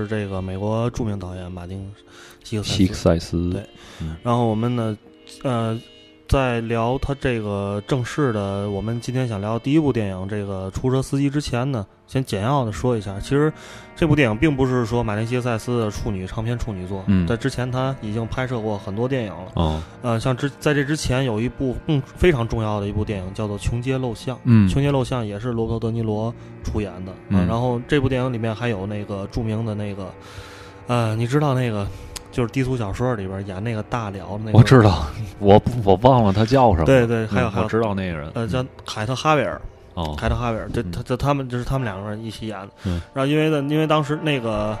[0.00, 1.92] 是这个美国著名导演马丁
[2.44, 3.18] 西克希克塞斯。
[3.18, 3.66] 塞斯，对。
[4.22, 4.96] 然后我们呢，
[5.42, 5.78] 呃，
[6.32, 13.52] 在聊他这个正式的，我们今天想聊第一部电影这个《出租车司机》之前呢，先简要的说一下，其实
[13.94, 17.26] 这部电影并不是说马丁西克塞斯的处女长篇处女作，嗯。
[17.26, 19.52] 在之前他已经拍摄过很多电影了。
[19.56, 27.12] 哦，呃，像之在这之前有一部更非常重要的一部电影叫做《穷街陋巷》，嗯穷街陋巷》也是罗伯特·德尼罗出演的。
[27.28, 27.40] 嗯。
[27.40, 30.10] 呃然后这部电影里面还有那个著名的那个，
[30.86, 31.86] 呃，你知道那个
[32.32, 35.04] 就是低俗小说里边演那个大辽那个，我知道，
[35.38, 39.60] 我我忘了他叫什么，对对还有还有嗯我知道那个人，呃，叫凯特·哈维尔，
[39.94, 40.90] 哦，凯特·哈维尔，这嗯。
[40.90, 42.68] 他这他们就是他们两个人一起演的。
[42.84, 43.00] 嗯。
[43.14, 44.76] 然后因为呢，因为当时那个，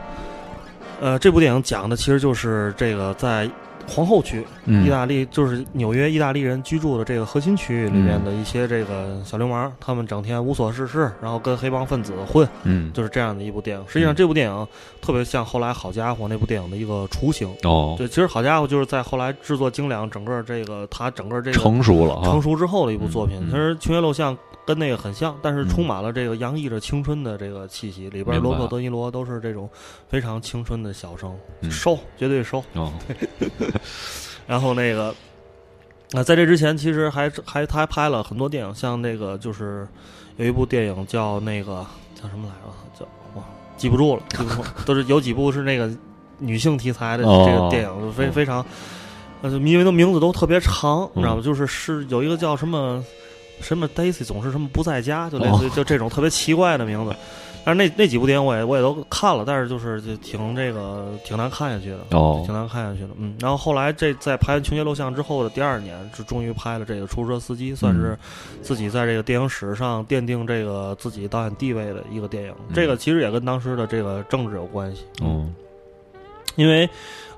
[1.00, 3.48] 呃，这部电影讲的其实就是这个在
[3.88, 13.84] 皇后区，嗯意大利就是纽约意大利人居住的这个核心区域里面的一些这个小流氓，他们整天无所事事，然后跟黑帮分子混，嗯，就是这样的一部电影。
[13.88, 14.68] 实际上，嗯这部电影
[15.00, 17.48] 特别像后来《好家伙》那部电影的一个雏形。
[17.64, 23.38] 哦，对，其实《好家伙》就是在后来制作精良，整个这个他整个这个成熟了啊，成熟之后的一部作品。
[23.50, 28.08] 其实《穷街陋巷》跟那个很像，但是嗯充满了这个洋溢着青春的这个气息。
[28.10, 29.68] 里边罗伯特·德尼罗都是这种
[30.08, 31.36] 非常青春的小生，
[31.70, 32.62] 收，绝对收。
[32.74, 32.92] 哦，
[34.46, 35.14] 然后那个，
[36.12, 39.86] 啊、在这之前，其实还还他还拍了很多电影，像那个就是
[40.36, 43.00] 有一部电影叫那个叫什么来着？
[43.00, 43.44] 叫哇，
[43.76, 45.90] 记不住了，记不住了，都是有几部是那个
[46.38, 48.64] 女性题材的哦这个电影，非非常，
[49.42, 51.40] 呃，因为那名字都特别长，你知道吗？
[51.40, 53.02] 嗯就是是有一个叫什么
[53.62, 57.14] 什么 Daisy 总是什么不在家，就类哦似于就这种特别奇怪的名字。
[57.64, 62.00] 但是那那几部电影我也我也都看了，但是就是就挺这个挺难看下去的。
[62.10, 63.36] 哦挺难看下去的，嗯。
[63.38, 68.18] 然后后来这在拍完《穷街录像》之后的第二年，就终于拍了这个《出租车司机》，算是
[68.62, 72.54] 自己在这个电影史上奠定这个自己导演地位的一个电影。
[72.74, 75.54] 这个其实也跟当时的这个政治有关系，嗯
[76.56, 76.88] 因为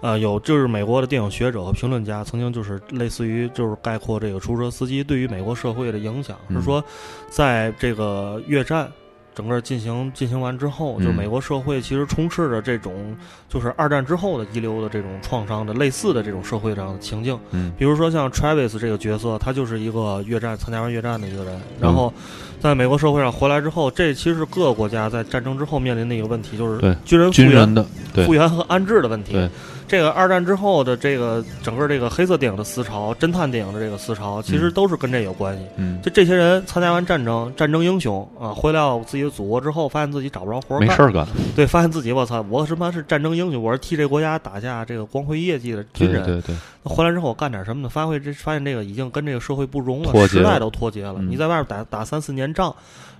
[0.00, 6.85] 呃有就是美国的电影学者和评论家曾经就是类似于就是概括这个出租车司机对于美国社会的影响，嗯是说
[7.29, 8.90] 在这个越战。
[9.35, 13.16] 整个进行进行完之后，就是嗯美国社会其实充斥着这种，
[13.49, 17.38] 就是二战之后的遗留的这种创伤的类似的这种社会上的情境。
[17.51, 22.12] 嗯比如说像 Travis 这个角色，他就是一个越战参加完越战的一个人，然后
[22.61, 27.85] 在美国社会上回来之后，这其实是各个国家在战争之后面临的一个问题，就是军人复员军人的
[28.25, 29.33] 复原和安置的问题。
[29.33, 29.51] 对，
[29.87, 35.64] 这个二战之后的这个整个这个黑色电影的思潮、侦探电影的这个思潮，其实都是跟这有关系。
[35.77, 36.01] 嗯。
[36.03, 40.88] 就这些人参加完战争，战争英雄啊，回到自己的祖国之后，发现自己找不着活儿干。
[40.88, 46.25] 没事，儿干，对，发现自己我操，我他妈是战争英雄，我是替这国家打下这个光辉业绩的军人。
[46.25, 47.88] 对对对，回来之后我干点什么呢？
[47.88, 51.16] 发挥这发现这个已经跟这个社会不融了，时代都脱节了。
[51.18, 51.31] 嗯。
[51.31, 52.75] 你在外边打打三四年仗，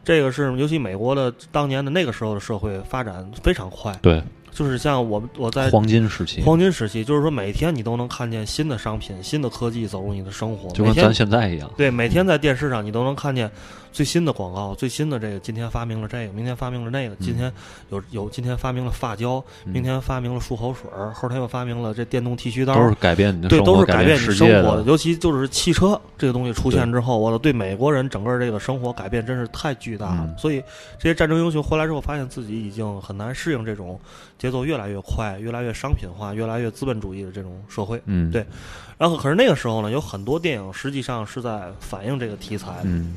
[0.05, 4.23] 这个是尤其美国的当年的那个时候的社会发展非常快，对
[4.55, 11.69] 就是像我们我在黄金时期，黄金时期，就是说每天你都能看见新的商品、新的科技走入你的生活，就跟咱现在一样。
[11.77, 13.51] 对每天在电视上你都能看见
[13.95, 17.51] 最新的广告，最新的这个今天发明了这个，明天发明了那个，今天
[17.91, 24.83] 有有今天发明了发胶，嗯明天发明了漱口水儿，后天又发明了这电动剃须刀，都是改变你的对，生活，都是改变变你生世界的。
[24.83, 30.23] 尤其就是汽车这个东西出现之后，我的对美国人整个这个生活改变真是太巨大了。
[30.25, 30.61] 嗯所以
[30.99, 34.01] 这些战争英雄回来之后，发现自己已经很难适应这种
[34.37, 38.03] 节奏越来越快、越来越商品化、越来越资本主义的这种社会。
[38.07, 38.45] 嗯，对
[38.99, 42.73] 然后，可是那个时候呢，有很多电影实际上是在反映这个题材。
[42.83, 43.15] 嗯，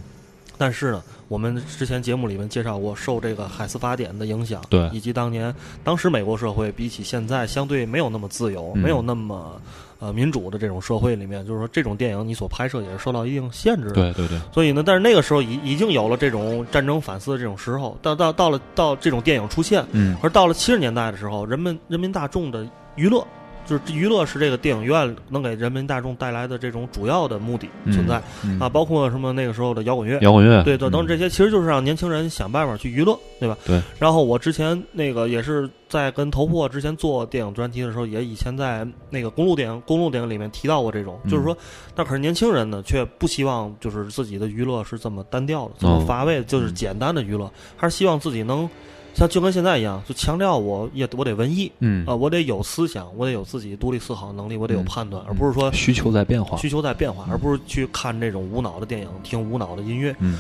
[0.58, 4.89] 但是呢，我们之前节目里面介绍过，受这个海斯法典的影响，对。
[4.91, 8.82] 以及当年当时美国社会比起现在相对没有那么自由，嗯。
[8.82, 9.62] 没有那么
[10.00, 13.93] 呃民主的这种社会里面，就是说这种电影你所拍摄也是受到一定限制的。
[13.93, 20.15] 对对对，所以呢，但是那个时候已已经有了这种战争反思的这种时候，到到到了到这种电影出现，嗯。
[20.22, 23.26] 而到了七十年代的时候，人们人民大众的娱乐，
[23.67, 30.17] 就是娱乐是这个电影院能给人民大众带来的这种主要的目的存在、嗯啊，包括什么那个时候的摇滚乐。
[30.21, 33.58] 摇滚乐，对，等等嗯这些，其实就是让年轻人想办法去娱乐，对吧？
[33.65, 33.82] 对。
[33.99, 41.56] 然后我之前那个也是在跟头破之前做电影专题的时候，也以前在那个公路电影公路电影里面提到过这种，嗯就是说，
[41.93, 48.69] 但可是年轻人呢，却不希望就是自己的娱乐是这么单调的，这么哦乏味的，就是简单的娱乐，还是希望自己能
[49.17, 60.15] 像就跟现在一样，就强调我也我得文艺嗯啊、我得有思想，我得有自己独立思考能力，我得有嗯判断，而不是说需求在变化，需求在变化，而不是去看这种无脑的电影，听无脑的音乐。
[60.19, 60.38] 嗯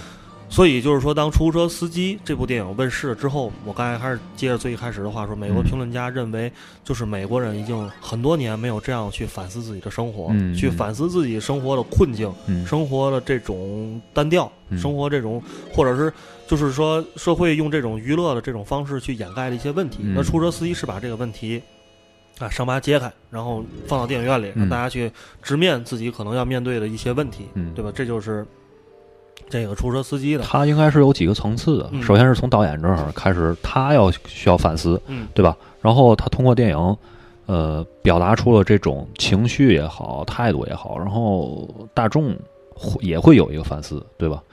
[0.49, 6.51] 所以就是说，当《出租车司机》这部电影问世了之后，我刚才还是接着最一开始的话说，美国嗯评论家认为，
[6.83, 16.11] 就是美国人已经很多年没有这样去反思自己的生活，嗯去反思自己生活的困境、嗯生活的这种单调、嗯生活这种，或者是
[16.47, 19.99] 就是说社会用这种娱乐的这种方式去掩盖了一些问题。
[20.03, 21.61] 嗯那出租车司机是把这个问题。
[22.39, 27.91] 啊，伤疤揭开，然后放到电影院里，让嗯大家去直面自己可能要面对的一些问题，嗯对吧？
[27.95, 28.45] 这就是
[29.49, 31.89] 这个出租车司机的，他应该是有几个层次的。
[31.91, 35.55] 嗯首先是从导演这儿开始，他要需要反思，嗯对吧？
[35.81, 36.97] 然后他通过电影，
[37.45, 42.35] 呃，表达出了这种情绪也好，态度也好，然后大众
[42.73, 44.43] 会也会有一个反思，对吧？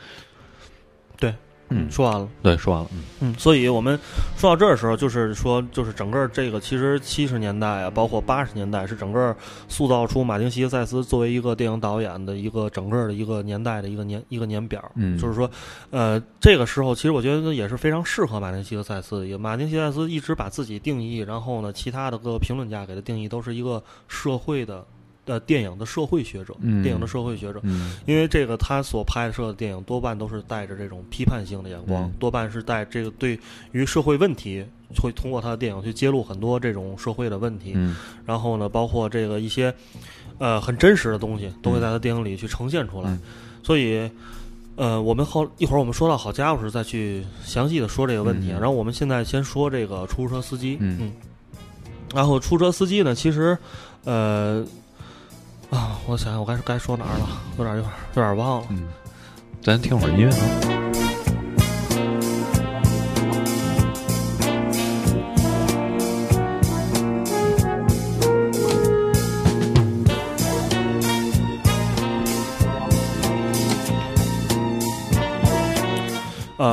[1.75, 2.29] 对，嗯，说完了。
[2.43, 3.99] 对，说完了，嗯嗯，所以我们
[4.37, 9.35] 说到这儿的时候，就是说，就是整个这个其实七十年代啊，包括八十年代，是整个
[9.69, 14.83] 塑造出马丁·希克塞斯作为一个电影导演的一个整个的一个年代的一个年一个年表。
[14.95, 15.51] 嗯就是说，
[15.91, 19.39] 呃，这个时候其实我觉得也是非常适合马丁·希克塞斯的一个。
[19.39, 24.85] 马丁·希克塞斯一直把自己定义，然后呢，其他的各个评论家给他定义都是一个社会的。
[25.27, 33.39] 呃，电影的社会学者，嗯电影的社会学者，嗯因为这个他所拍摄的电影多半都是带着这种批判性的眼光，嗯多半是带这个对
[33.73, 34.63] 于社会问题，
[35.01, 37.73] 会通过他的电影去揭露很多这种社会的问题。
[37.75, 39.73] 嗯然后呢，包括这个一些
[40.37, 43.09] 呃很真实的东西，都会在他电影里去呈现出来。
[43.11, 43.21] 嗯
[43.63, 44.11] 所以，
[44.77, 51.11] 呃，我们后一会儿我们说到好家伙时再去详细的说这个问题然后我们现在先说这个出租车司机，嗯
[52.15, 53.57] 然后出租车司机呢，其实，
[54.05, 54.63] 呃。
[55.75, 57.29] 啊，我想想，我该该说哪儿了？
[57.59, 58.69] 有点儿有点有点忘了。
[59.61, 61.04] 咱听会儿音乐啊。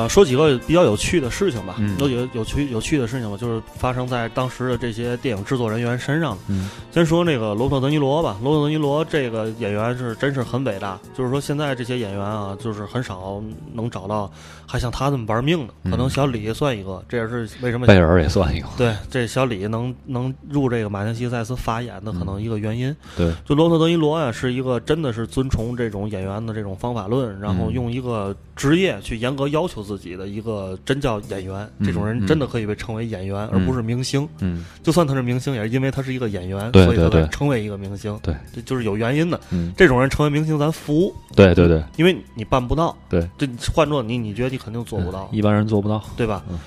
[0.01, 1.95] 呃，说几个比较有趣的事情吧，嗯。
[1.99, 6.41] 有几个有趣有趣的事情吧，就是发生在当时的这些电影制作人员身上的。
[6.47, 6.69] 嗯。
[6.91, 13.43] 先说那个罗伯特·德尼罗吧，罗伯特·德尼罗这个演员是真是很伟大，就是说现在这些演员啊，就是很少
[13.73, 14.31] 能找到
[14.65, 22.95] 还像他这么玩命的，可能小李算一个，这也是为什么贝尔也算一个，对这小李能能入这个马丁·西塞斯法眼的可能一个原因。
[23.15, 27.71] 对，就罗伯特·德尼罗啊，是一个真的是遵从这种演员的这种方法论，然后嗯。
[27.71, 31.69] 用一个职业去严格要求自己的一个真叫演员。
[31.79, 34.27] 嗯这种人嗯真的可以被称为演员，而不是明星。
[34.39, 38.17] 嗯就算他是明星，也是因为他是一个演员，所以他成为一个明星。
[38.21, 39.39] 对，这就是有原因的。
[39.51, 42.95] 嗯，这种人成为明星，咱服，对对对因为你办不到。
[43.09, 46.03] 对，这换做你，你觉得你肯定做不到，一般人做不到。
[46.15, 46.43] 对吧？
[46.49, 46.59] 嗯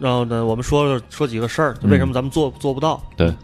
[0.00, 3.02] 然后呢，我们说说几个事儿，就为什么咱们做做不到？
[3.16, 3.34] 对，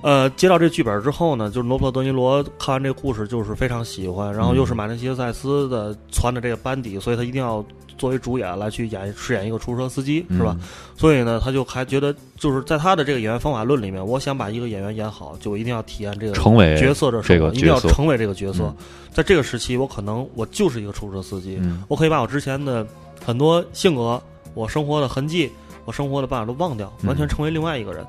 [0.00, 7.62] 呃，接到这剧本之后呢，就是罗伯特·德尼罗看完这个故事就是非常喜欢，然后又是马丁·西塞斯的传的这个班底，所以他一定要
[7.98, 10.56] 作为主演来去演饰演一个出租车司机，是吧？
[10.58, 18.64] 嗯所以呢，他就还觉得就是在他的这个演员方法论里面，我想把一个演员演好，就一定要体验这个成为角色的这生活，个一定要成为这个角色。
[18.64, 18.76] 嗯
[19.12, 22.86] 在这个时期，我可能我就是一个出租车司机，嗯我可以把我之前的
[23.24, 24.22] 很多性格、
[24.54, 25.50] 我生活的痕迹、
[25.84, 28.06] 我生活的办法都忘掉，嗯完全成为另外一个人。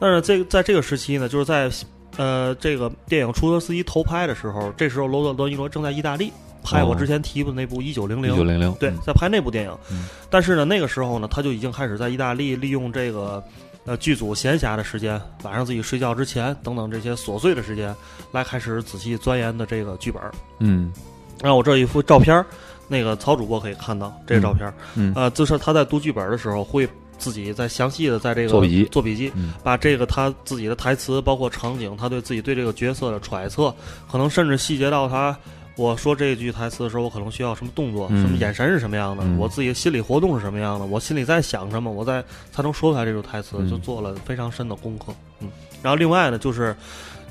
[0.00, 1.70] 但是这个在这个时期呢，就是在
[2.16, 6.32] 呃这个电影《出租车司机》投拍的时候，这时候罗德尼罗正在意大利
[6.62, 6.96] 拍我哦。
[6.96, 8.30] 之前提过的那部《一九零零。
[8.30, 9.78] 一》九零零，对嗯，在拍那部电影。
[9.90, 10.08] 嗯。
[10.30, 13.42] 但是呢，那个时候呢，他就已经开始在意大利利用这个
[13.84, 17.94] 呃剧组闲暇的时间，晚上自己睡觉之前等等这些琐碎的时间，
[18.32, 20.22] 来开始仔细钻研的这个剧本。
[20.58, 20.92] 嗯。
[21.40, 22.44] 然后我这一幅照片，
[22.88, 24.72] 那个曹主播可以看到这个照片
[25.14, 26.88] 呃，就是他在读剧本的时候会。
[27.18, 28.84] 自己在详细的在这个做笔记。
[28.92, 29.52] 做笔记，嗯。
[29.64, 33.74] 把这个他自己的台词，包括场景，他对自己对这个角色的揣测，
[34.08, 35.36] 可能甚至细节到他
[35.78, 45.14] 我说这句台词的时候，我可能需要什么动作，嗯什么眼神是什么样的，嗯我自己心理活动是什么样的，我心里在想什么，我在才能说出来这句台词，嗯就做了非常深的功课。
[45.40, 45.48] 嗯，
[45.80, 46.76] 然后另外呢，就是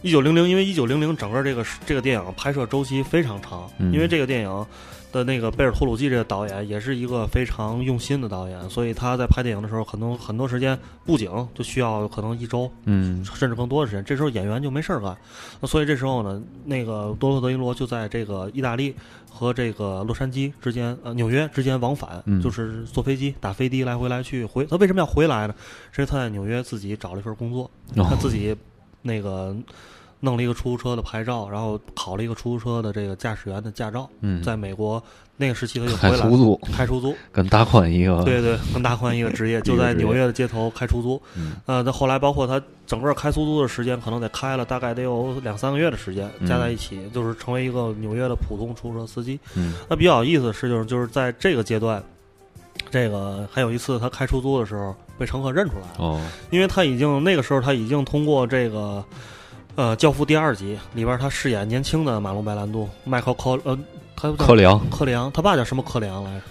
[0.02, 4.66] 一九零零，因为一九零零整个这个这个电影拍摄周期非常长，嗯因为这个电影。
[5.12, 14.04] 的那个贝尔托鲁基这个导演也是一个非常用心的导演，所以他在拍电影的时候，可能很多时间布景就需要可能一周，嗯甚至更多的时间。
[14.04, 15.18] 这时候演员就没事儿干，
[15.62, 18.94] 那所以这时候呢，那个多洛德尼罗就在这个意大利
[19.30, 24.66] 和这个洛杉矶之间，呃，纽约之间往返，嗯就是坐飞机、打飞的来回来去回。
[24.66, 25.56] 他为什么要回来呢？
[25.92, 28.56] 是因为他在纽约自己找了一份工作，哦他自己
[29.02, 29.56] 那个
[30.20, 34.10] 弄了一个出租车的牌照，然后考了一个出租车的这个驾驶员的驾照。
[34.22, 35.02] 嗯，在美国
[35.36, 41.22] 那个时期他就回来出租开出租，跟大宽一个对对，跟大宽 一个职业，就在纽约的街头开出租。
[41.36, 49.40] 嗯呃，那后来包括他整个开出租的时间，可能得开了大概得有两三个月的时间，加在一起，就是成为一个纽约的普通出租车司机。
[49.56, 52.04] 嗯那比较有意思的是，就是就是在这个阶段，
[52.90, 59.06] 这个还有一次他开出租的时候被乘客认出来了，哦因为他已经那个时候他已经通过这个。
[59.78, 63.78] 呃，《教父》第二集里边，他饰演年轻的马龙白兰度，迈克尔科呃，
[64.16, 66.42] 他叫科里昂科里昂，他爸叫什么科里昂来着？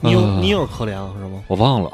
[0.00, 1.44] 尼尼尔科里昂是吗？
[1.46, 1.88] 我忘了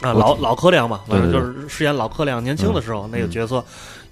[0.00, 3.62] 啊，老老科良嘛，反正就是饰演老科良年轻的时候、那个嗯角色，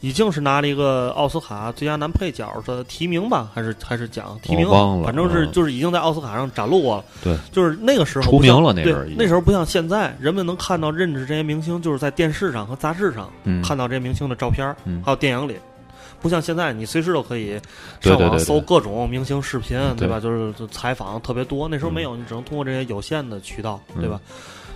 [0.05, 7.05] 已经是拿了一个奥斯卡最佳男配角的提名吧，还是还是奖提名忘了反正是嗯就是已经在奥斯卡上展露过了。
[7.23, 15.57] 对，就是那个时候对了那阵儿已经那时候不像现在，人们能看到认识这些明星，就是在电视上和杂志上、嗯看到这些明星的照片，嗯还有电影里。
[16.21, 17.59] 不像现在，你随时都可以
[18.01, 20.21] 上网搜各种明星视频，对吧？
[20.21, 21.67] 就是就采访特别多。
[21.67, 24.21] 那时候嗯没有，你只能通过这些有限的渠道，嗯对吧？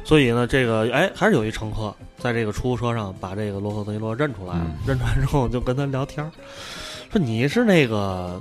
[0.09, 6.33] 所以呢，这个哎，还是有一乘客在这个出租车上把这个罗伯特·德尼罗认出来了，嗯认出来之后就跟他聊天儿，
[7.13, 8.41] 说你是那个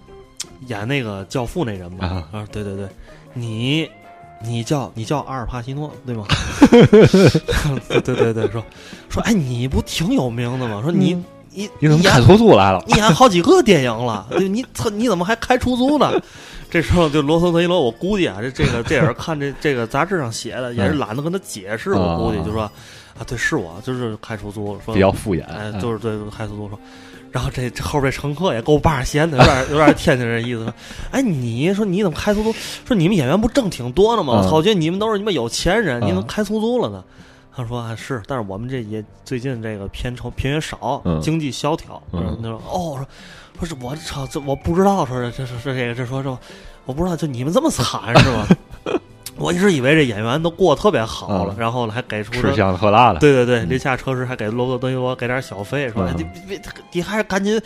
[0.68, 2.26] 演那个教父那人吗？
[2.32, 2.88] 啊对对对，
[3.34, 3.86] 你
[4.42, 6.26] 你叫你叫阿尔帕西诺对吗？
[7.90, 8.64] 对对对对，说
[9.10, 10.80] 说哎，你不挺有名的吗？
[10.82, 11.26] 说你、你嗯
[11.58, 12.84] 你你怎么开出租来了？
[12.86, 16.12] 你演好几个电影了，对你操，你怎么还开出租呢？
[16.70, 22.72] 这时候就罗森特·德尼罗，我估计啊，这这个这也是看这这个杂志上写的，也是懒得跟他解释，我估计就说啊，
[23.26, 25.46] 对，是我，就是开出租了，说比较敷衍，
[25.82, 26.78] 就是对开出租说。
[27.32, 30.74] 然后这这后边这乘客也够把闲的，有点有点天津人意思说，
[31.12, 32.54] 哎，你说你怎么开出租？
[32.86, 34.34] 说你们演员不挣挺多的吗？
[34.34, 37.04] 我嗯操，我觉得你们都是你们有钱人，你怎么嗯开出租了呢？
[37.58, 42.00] 他说啊是，但是我们这也最近这个片酬片源少，嗯经济萧条。
[42.14, 43.04] 嗯他说哦，
[43.60, 46.30] 说说是我操，这我不知道，说这这是是这个这说这
[46.86, 48.46] 我不知道，就你们这么惨 是吗？
[49.40, 57.60] 我一直以为这演员都过得特别好了，嗯然后呢还给出吃这香喝辣的，对对对，嗯临下车时还给罗伯特·德尼罗给点小费，说、嗯哎你别你还是赶紧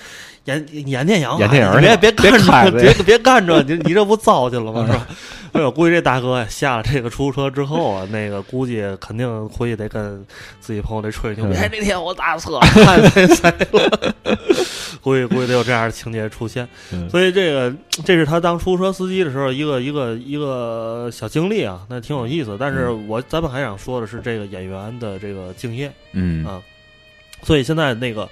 [0.45, 4.85] 演演电影啊，演电影你别别别开这别别干这，你你这不糟践了吗？
[4.89, 5.07] 是吧？
[5.53, 10.25] 哎呦，估计这大哥呀下了这个出租车之后啊，那个估计肯定回去得跟
[10.61, 11.53] 自己朋友得吹牛逼。
[11.53, 14.15] 那天我打车看谁谁了，
[15.01, 16.67] 估计估计得有这样的情节出现。
[16.93, 17.73] 嗯所以这个
[18.05, 22.55] 这是他当出租车司机的时候一个一个一个小经历啊，那挺有意思。
[22.57, 25.91] 但是我咱们还想说的是这个演员的这个敬业。
[26.13, 26.61] 嗯啊
[27.43, 28.29] 所以现在那个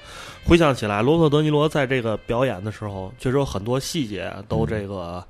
[0.50, 5.24] 回想起来，罗伯特·德尼罗在这个表演的时候，确实有很多细节都这个、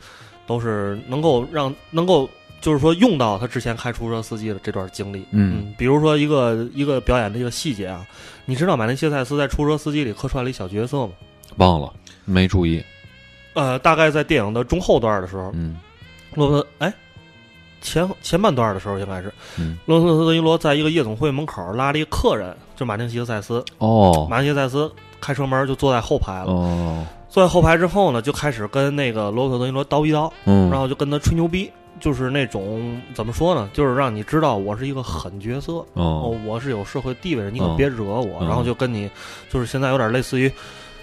[0.48, 2.28] 都是能够让能够
[2.62, 5.26] 就是说用到他之前开出租车司机的这段经历。
[5.32, 8.08] 嗯比如说一个一个表演的一个细节啊，
[8.46, 11.12] 你知道马内谢塞斯在出租车司机里客串了一小角色吗？
[11.58, 11.92] 忘了
[12.24, 12.82] 没注意，
[13.56, 15.78] 呃，大概在电影的中后段的时候，嗯
[16.34, 16.94] 罗伯特哎。
[17.82, 23.64] 前前半段的时候，应该是嗯罗伯特·德尼罗在一个夜总会门口拉了一个客人，就马丁·希克塞斯。
[23.78, 27.06] 哦马丁·希克塞斯开车门就坐在后排了，哦。
[27.30, 35.86] 坐在后排之后呢，就开始跟那个罗伯特·德尼罗叨逼叨，嗯，然后就跟他吹牛逼，就是那种怎么说呢，就是让你知道我是一个狠角色，哦。
[35.96, 39.10] 哦，我是有社会地位的，你可嗯别惹我，嗯然后就跟你，
[39.50, 40.52] 就是现在有点类似于。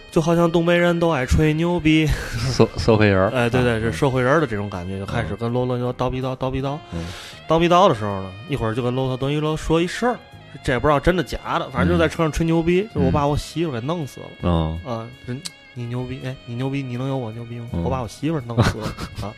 [0.09, 2.07] 就好像东北人都爱吹牛逼，
[2.51, 6.79] 社社会人儿， 哎，对对，啊是社会人的这种感觉，就开始跟罗罗叨逼叨叨逼叨。
[6.95, 7.05] 嗯，
[7.47, 10.17] 叨逼叨的时候呢，一会儿就跟罗伯特·德尼罗说一事儿，
[10.65, 14.27] 这也不知道真的假的，反正就在车上吹牛逼，就是我把我媳妇给弄死了。
[14.43, 15.41] 嗯啊，人
[15.75, 17.69] 你牛逼，哎，你牛逼，你能有我牛逼吗？
[17.73, 18.87] 嗯我把我媳妇弄死了
[19.21, 19.33] 啊，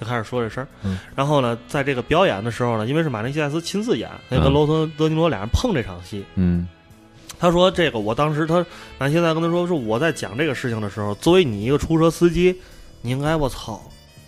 [0.00, 0.68] 就开始说这事儿。
[0.82, 6.24] 嗯然后呢，在这个表演的时候呢，因为是马丁·西塞斯亲自演，那跟嗯罗特·德尼罗俩人碰这场戏。
[6.34, 6.66] 嗯
[7.38, 8.64] 他说：“这个我当时他
[8.98, 12.58] 马丁·西塞跟他说，是我在讲这个事情的时候，作为你一个出租车司机，
[13.02, 13.78] 你应该我操，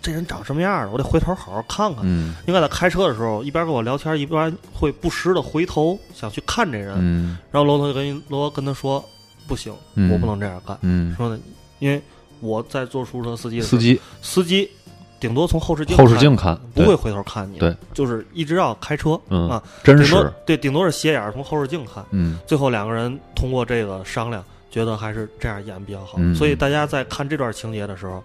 [0.01, 0.91] 这人长什么样的？
[0.91, 2.03] 我得回头好好看看。
[2.05, 6.95] 嗯应该在开车的时候，一边跟我聊天，一边会不时的回头想去看这人。
[6.99, 9.05] 嗯然后罗特跟罗跟他说：
[9.47, 10.79] 不行，嗯，我不能这样干。
[10.83, 11.39] 嗯，说呢，
[11.79, 12.01] 因为
[12.41, 14.71] 我在做出租车司机的时候，司机司机
[15.19, 22.05] 顶多从后视镜后视镜看不会回头看你，对，就是一直要开车嗯啊，真是对，顶多是斜眼从后视镜看。
[22.13, 26.15] 嗯最后两个人通过这个商量，觉得还是这样演比较好。
[26.19, 28.23] 嗯所以大家在看这段情节的时候，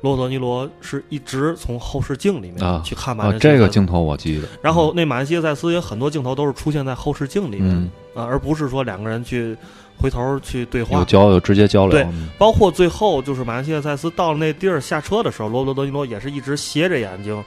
[0.00, 9.56] 罗德尼罗是一直从后视镜里面啊去看马啊丁、这个镜头我记得，然后那马恩西塞斯也很多镜头都是出现在后视镜里面、嗯啊，而不是说两个人去
[9.96, 11.04] 回头去对话有。
[11.04, 17.42] 交有直接交流对，嗯包括最后就是马恩西塞斯到了那地儿下车的时候，罗伯特·德尼罗也是一直斜着眼睛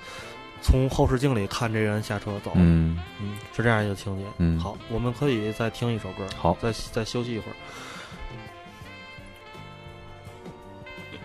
[0.61, 2.51] 从后视镜里看这人下车走。
[2.55, 4.23] 嗯嗯，是这样一个情节。
[4.39, 7.55] 嗯好，我们可以再听一首歌，好再再休息一会儿。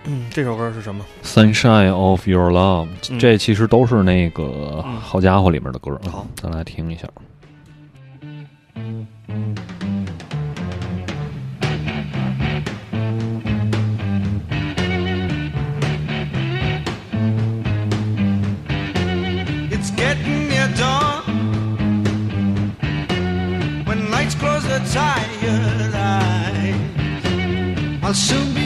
[0.06, 5.98] 嗯，这首歌是什么？Sunshine of Your Love，、嗯这其实都是那个嗯好家伙里面的歌。
[6.10, 7.08] 好，咱来听一下。
[19.96, 21.22] Getting near dawn.
[23.86, 26.74] When lights close the tired eyes,
[28.02, 28.63] I'll soon be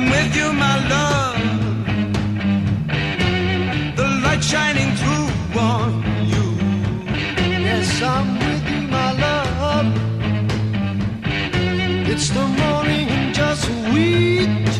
[0.00, 1.40] I'm with you, my love.
[3.96, 5.28] The light shining through
[5.58, 6.46] on you.
[7.66, 9.86] Yes, I'm with you, my love.
[12.12, 14.46] It's the morning just we
[14.76, 14.77] two.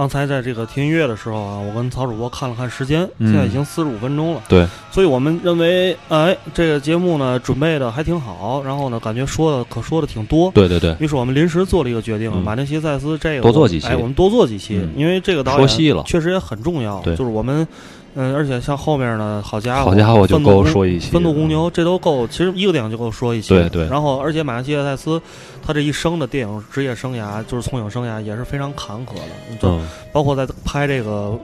[0.00, 4.40] 刚才在这个听音乐的时候啊，我跟曹主播看了看时间，嗯现在已经四十五分钟了。
[4.48, 10.50] 对，所以我们认为，哎，这个节目呢准备的还挺好，然后呢，感觉说的可说的挺多。
[10.54, 15.68] 对对对，于是我们临时做了一个决定，嗯马丁西塞斯这个多做几期哎，我们多做几期，嗯因为这个导演
[16.06, 17.02] 确实也很重要。
[17.02, 17.68] 对就是我们，
[18.14, 23.54] 嗯，而且像后面呢，好家伙，好家伙就够说一期愤怒公牛这都够，其实一个电影就够说一些。
[23.54, 25.20] 对对然后，而且马丁西塞斯
[25.64, 29.22] 他这一生的电影职业生涯，就是从影生涯也是非常坎坷的。
[29.48, 31.38] 你就嗯包括在拍这个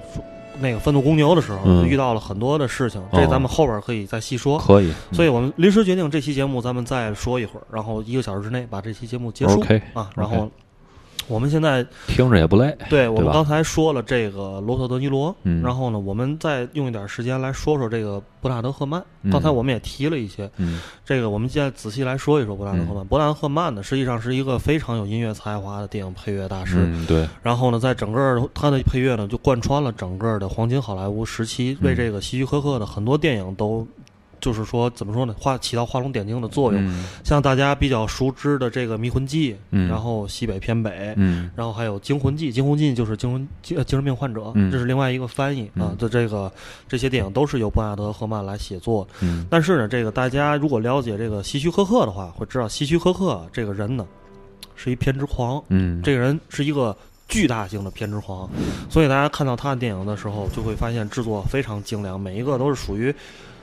[0.59, 4.59] 那个愤怒公牛的时候，嗯遇到了很多的事情，这哦咱们后边可以再细说。
[4.59, 9.63] 可以，所以我们临时决定这期节目咱们再说一会儿，然后一个小时之内把这期节目结束
[9.93, 10.11] 啊。
[10.17, 10.51] 然后
[11.29, 12.77] 我们现在听着也不累。
[12.89, 19.03] 对我们刚才说了这个罗特·德尼罗，嗯然后呢，我们再用一点时间来说说这个布纳德·赫曼。
[19.23, 23.05] 嗯刚才我们也提了一些，嗯这个我们现在仔细来说一说布纳德·赫曼。
[23.07, 26.77] 伯纳德·赫曼呢，实际上是一个非常有音乐才华的电影配乐大师。
[26.79, 33.85] 嗯，对，然后呢，在整个他的配乐呢，就贯穿了整个的黄金好莱坞时期，为嗯这个希区柯克的很多电影都，
[34.47, 36.81] 就是说怎么说呢，画起到画龙点睛的作用。
[36.87, 45.97] 嗯像大家比较熟知的这个《迷魂记》，嗯然后《西北偏北》，嗯然后还有《惊魂记》，《惊魂记》就是惊魂精神病患者，嗯这是另外一个翻译啊嗯。
[45.99, 46.53] 的这个
[46.89, 49.05] 这些电影都是由伯纳德·赫曼来写作。
[49.21, 54.07] 嗯但是呢，这个大家如果了解这个希区柯克的话，会知道希区柯克这个人呢，
[54.77, 55.61] 是一偏执狂。
[55.71, 56.97] 嗯，这个人是一个
[57.29, 58.49] 巨大型的偏执狂，
[58.89, 63.13] 所以大家看到他的电影的时候，就会发现制作非常精良，每一个都是属于。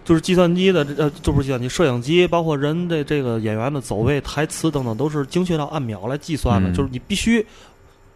[0.04, 6.70] 就是计算机的，呃，就不是计算机，摄影机，包括人的这个演员的走位、台词等等，都是精确到按秒来计算的。
[6.70, 7.46] 嗯就是你必须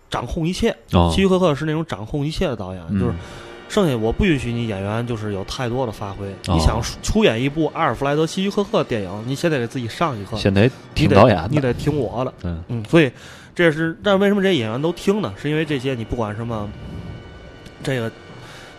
[0.10, 0.70] 掌控一切。
[0.92, 3.14] 哦希区柯克是那种掌控一切的导演，嗯就是
[3.70, 6.28] 剩下我不允许你演员就是有太多的发挥。
[6.48, 12.34] 哦你想出演一部阿尔弗莱德·希区柯克电影，你先得给自己上一课，先得听导演的，你得听我的。
[12.44, 13.12] 嗯嗯，所以
[13.56, 15.34] 这是，但是为什么这些演员都听呢？
[15.42, 16.70] 是因为这些你不管什么，
[17.84, 18.12] 这个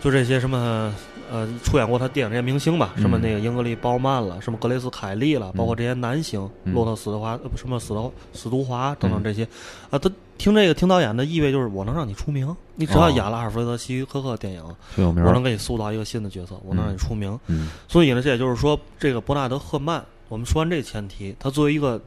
[0.01, 0.93] 就这些什么
[1.31, 6.73] 呃出演过他电影这些明星吧，什么嗯那个英格丽·褒曼了，什么格雷斯·凯利了，包括这些男星，嗯。
[6.73, 9.43] 洛特·史德华，呃什么史德史都华等等嗯这些，
[9.89, 14.63] 啊，他听这个听导演的意味就是我能让你出名，你只要哦演了阿尔弗雷德·希区柯克电影。
[14.95, 17.37] 我能给你塑造一个新的角色，我能让你出名。
[17.47, 17.69] 嗯。
[17.87, 22.01] 所以呢，这也就是说，这个伯纳德·赫曼，我们说完这个前提，他作为一个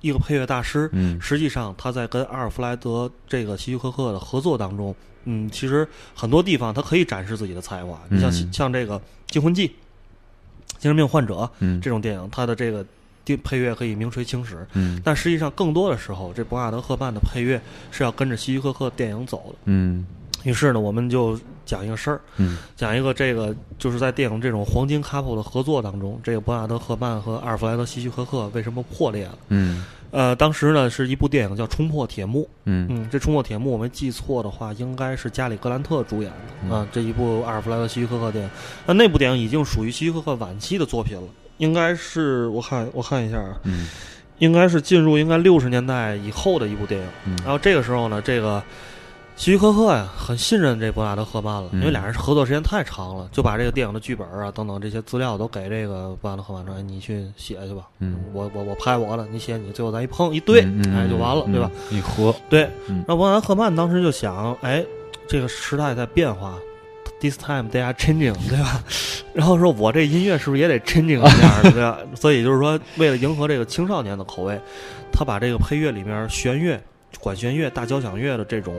[0.00, 1.20] 一个配乐大师，嗯。
[1.20, 4.94] 实际上他在跟阿尔弗莱德这个希区柯克的合作当中，
[5.24, 8.00] 嗯，其实很多地方他可以展示自己的才华。
[8.08, 8.98] 你像嗯像这个
[9.28, 9.68] 《惊魂记》
[10.78, 12.84] 《精神病患者》嗯这种电影，他的这个
[13.24, 14.66] 电配乐可以名垂青史。
[14.74, 17.60] 嗯但实际上，更多的时候，这博纳德·赫曼的配乐
[17.90, 19.58] 是要跟着希区柯克电影走的。
[19.66, 20.04] 嗯
[20.44, 29.38] 于是呢，我们就讲一个事儿，嗯讲一个这个就是在电影这种黄金 couple 的合作当中，这个伯纳德·赫曼和阿尔弗莱德·希区柯克为什么破裂了？
[29.48, 36.86] 嗯呃，当时呢是一部电影叫《冲破铁幕》，嗯嗯，这《冲破铁幕》我没记错的话，应该是加里·格兰特主演的嗯啊。
[36.92, 38.50] 这一部阿尔弗莱德·希区柯克电影，
[38.84, 41.22] 那那部电影已经属于希区柯克晚期的作品了，
[41.56, 43.88] 应该是我看我看一下啊，嗯
[44.38, 47.06] 应该是进入应该六十年代以后的一部电影。
[47.24, 48.62] 嗯然后这个时候呢，这个
[49.34, 60.60] 希区柯克呀很信任这伯纳德·赫曼了，因为嗯俩人合作时间太长了，就把这个电影的剧本啊等等这些资料都给这个伯纳德·赫曼说：“哎，你去写去吧，嗯我我我拍我的，你写你，最后咱一碰一对，
[60.94, 61.70] 哎就完了，对吧？？
[61.90, 64.84] 嗯一合，对，嗯然后伯纳德·赫曼当时就想，哎，
[65.26, 66.54] 这个时代在变化。
[67.20, 68.82] This time they are changing，对吧？
[69.32, 71.98] 然后说，我这音乐是不是也得 changing 一下，对吧？
[72.16, 74.60] 所以就是说，为了迎合这个青少年的口味，
[75.12, 76.80] 他把这个配乐里面弦乐、
[77.20, 78.74] 管弦乐、大交响乐的这种，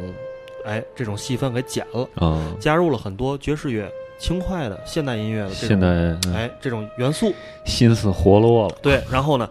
[0.66, 6.34] 哎，这种细分给剪了，啊，加入了很多爵士乐、轻快的现代音乐的这种，现在嗯。
[6.34, 7.34] 哎，这种元素。
[7.66, 9.50] 心思活络了，对，然后呢，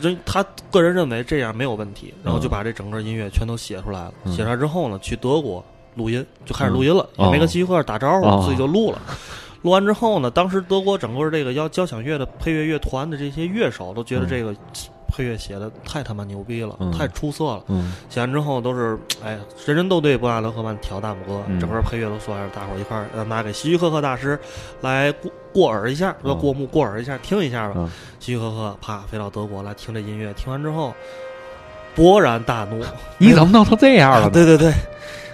[0.00, 2.50] 这他个人认为这样没有问题，然后就嗯。
[2.50, 4.14] 把这整个音乐全都写出来了。
[4.24, 4.32] 嗯。
[4.32, 7.26] 写出来之后呢，去德国录音，就开始录音了，嗯。
[7.26, 8.42] 也没跟希区柯克打招呼，哦。
[8.44, 9.00] 自己就录了。
[9.62, 14.28] 录完之后呢，当时德国整个这个交交响乐的配乐乐团的这些乐手都觉得嗯。
[14.28, 14.54] 这个
[15.14, 16.90] 配乐写的太他妈牛逼了，嗯。
[16.90, 17.64] 太出色了。
[17.68, 17.92] 嗯。
[18.08, 21.60] 写完之后都是，哎，人人都对伯纳德·赫曼挑大拇哥，嗯。
[21.60, 24.38] 整个配乐都说，哎大伙儿一块儿呃拿给希区柯克大师
[24.80, 27.74] 来过过耳一下，说嗯过目过耳一下，听一下吧。
[27.76, 27.90] 嗯。
[28.18, 30.94] 希区柯克啪飞到德国来听这音乐，听完之后
[31.94, 32.82] 勃然大怒，
[33.18, 34.72] 你怎么弄成这样了对对 对，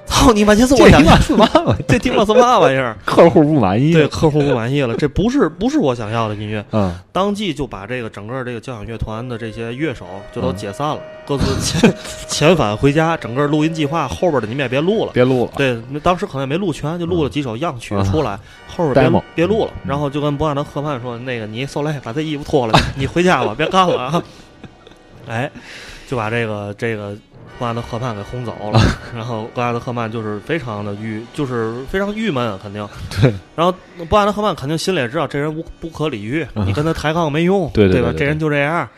[0.09, 0.55] 操你妈！
[0.55, 1.77] 这是我想要，是嘛玩意儿？
[1.87, 2.97] 这他妈是嘛玩意儿？
[3.05, 11.93] 客户不满意，对，客户不满意了，这不是不是我想要的音乐，嗯当即就把这个整个这个交响乐团的这些乐手就都嗯解散了，各自遣
[12.29, 15.13] 遣返回家，整个录音计划后边的你们也别录了。
[15.13, 19.71] 别录了，对，当时可能也没录全，就录了几首样曲出来，后边别别录了。
[19.85, 24.23] 嗯然后就跟伯纳德·赫曼说：“那个你受累，把这衣服脱了，你回家吧，别干了啊。
[25.27, 25.51] ”哎，
[26.07, 27.17] 就把这个这个
[27.59, 28.81] 布兰德赫曼给轰走了，
[29.15, 32.87] 然后布兰德赫曼就是非常的郁，就是非常郁闷啊，肯定。
[33.21, 33.33] 对。
[33.57, 33.73] 然后
[34.09, 38.89] 布兰德赫曼肯定心里也知道这人无不可理喻，你跟他抬杠没用， 对对对对这人就这样。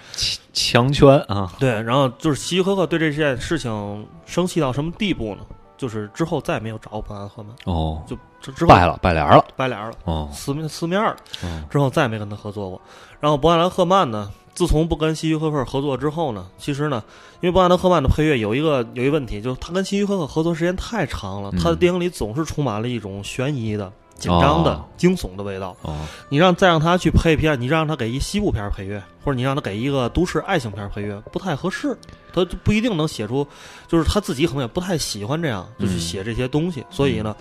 [0.53, 5.43] 强权啊，对，然后就是希区柯克对这件事情生气到什么地步呢？
[5.79, 11.17] 就是之后再也没有找过布兰德赫曼，哦，就之之后拜了拜脸了，败脸了，哦，撕面撕面了。
[11.43, 12.81] 哦之后再也没跟他合作过。
[13.21, 14.31] 然后伯兰德赫曼呢，
[14.61, 17.03] 自从不跟希区柯克合作之后呢，其实呢，
[17.41, 25.75] 因为布兰德赫曼的配乐有一个有一个问题，就是他跟希区柯克合作时间太长了，嗯他的电影里总是充满了一种悬疑的、紧张的、哦惊悚的味道。
[25.81, 25.97] 哦，
[26.29, 31.97] 你让再让他去配片，你让他给一西部片配乐，或者你让他给一个都市爱情片配乐，不太合适。
[32.31, 33.47] 他就不一定能写出，
[33.89, 36.85] 就是他自己可能也不太喜欢这样，就去嗯写这些东西。
[36.91, 37.35] 所以呢，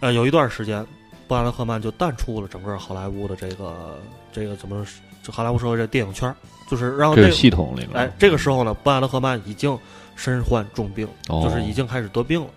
[0.00, 0.84] 呃，有一段时间，
[1.28, 4.00] 布兰德赫曼就淡出了整个好莱坞的这个
[4.32, 4.84] 这个怎么
[5.30, 6.34] 好莱坞社会这电影圈儿，
[6.70, 9.78] 就是然后这这个系统里面，哎这个时候呢，布兰德赫曼已经
[10.16, 12.48] 身患重病，哦就是已经开始得病了。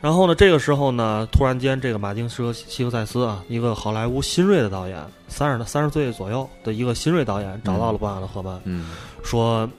[0.00, 8.90] 然后呢，这个时候呢，突然间，这个马丁·希克塞斯啊，一个好莱坞新锐的导演，三十三十岁左右的一个新锐导演，找到了布兰德赫曼，嗯
[9.22, 9.70] 说：“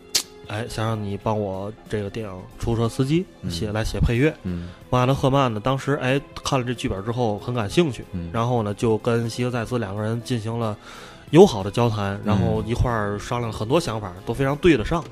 [0.47, 4.33] 哎，想让你帮我这个电影《出租车司机》嗯写来写配乐。
[4.43, 10.77] 嗯布兰德赫曼呢，当时哎看了这剧本之后很感兴趣，嗯，然后呢就跟希克塞斯两个人进行了
[11.33, 15.03] 友好的交谈，然后一块儿商量很多想法，都非常对得上。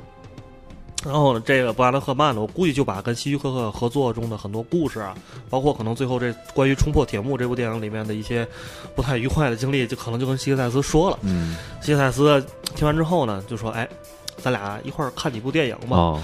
[1.03, 5.15] 然后呢，这个布兰德赫曼呢，我估计就把跟希区柯克合作中的很多故事啊，
[5.49, 8.47] 包括可能最后这关于《冲破铁幕》这部电影里面的一些
[8.95, 11.17] 不太愉快的经历，就可能就跟希克塞斯说了。
[11.23, 12.45] 嗯希克塞斯
[12.75, 13.89] 听完之后呢，就说：“哎，
[14.37, 15.97] 咱俩一块儿看几部电影吧。
[15.97, 16.21] 哦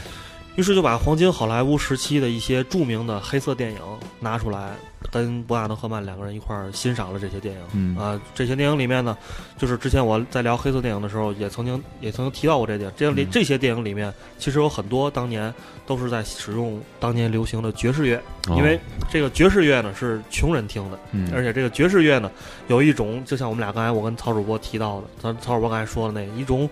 [0.55, 3.79] 于是就把黄金好莱坞时期的一些著名的黑色电影
[4.19, 4.71] 拿出来，
[5.11, 7.61] 跟伯纳德赫曼两个人一块儿欣赏了这些电影。
[7.73, 9.17] 嗯啊，这些电影里面呢，
[9.57, 12.91] 就是之前我在聊黑色电影的时候，也曾经也曾经提到过这点。
[12.97, 15.53] 这里、嗯这些电影里面，其实有很多当年
[15.85, 18.79] 都是在使用当年流行的爵士乐，因为
[19.09, 20.99] 这个爵士乐呢是穷人听的，
[21.33, 22.29] 而且这个爵士乐呢
[22.67, 26.69] 有一种，就像我们俩刚才我跟曹主播提到的，咱曹主播刚才说的那一种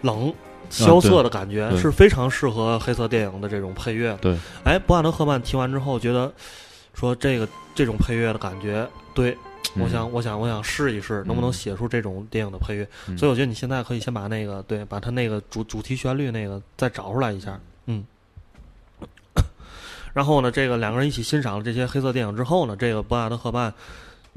[0.00, 0.32] 冷。
[0.68, 4.18] 萧瑟的感觉、啊是非常适合黑色电影的这种配乐。
[4.20, 6.32] 对，哎，伯纳德赫曼听完之后觉得，
[6.92, 7.46] 说这个
[7.76, 9.36] 这种配乐的感觉，对，
[9.76, 9.82] 嗯。
[9.82, 12.88] 我想，我想，我想试一试，能不能写出这种电影的配乐。
[13.06, 13.16] 嗯。
[13.16, 18.02] 所以我觉得你现在可以先把那个，对，把它那个主主题旋律那个再找出来一下，嗯。
[20.14, 23.72] 然后呢，这个两个人一起欣赏了这些黑色电影之后呢，这个伯纳德赫曼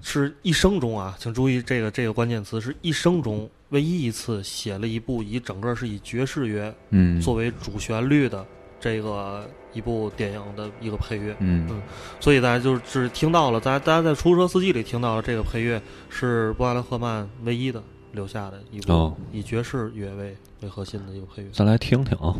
[0.04, 7.22] 是一生中啊，请注意这个这个关键词是一生中唯一一次写了一部以整个是以爵士乐嗯。
[7.22, 8.46] 作为主旋律的
[8.80, 11.36] 这个一部电影的一个配乐。
[11.40, 11.82] 嗯嗯
[12.20, 21.50] 所以大家就是听到了，大家大家在出租车司机里听到了这个配乐是布兰德赫曼唯一的留下的一部、哦以爵士乐为为核心的一个配乐。
[21.54, 22.36] 咱来听听啊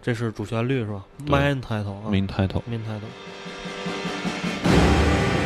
[0.00, 2.62] 这是主旋律是吧？Main title 啊，Main title。
[2.70, 3.10] ，Main title。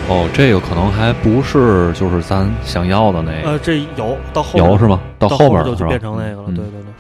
[0.09, 5.01] 哦，这个可能还不是就是咱想要的那个呃，这有到后边有是吗？
[5.19, 6.93] 到后边边就就变成那个了，嗯对对对。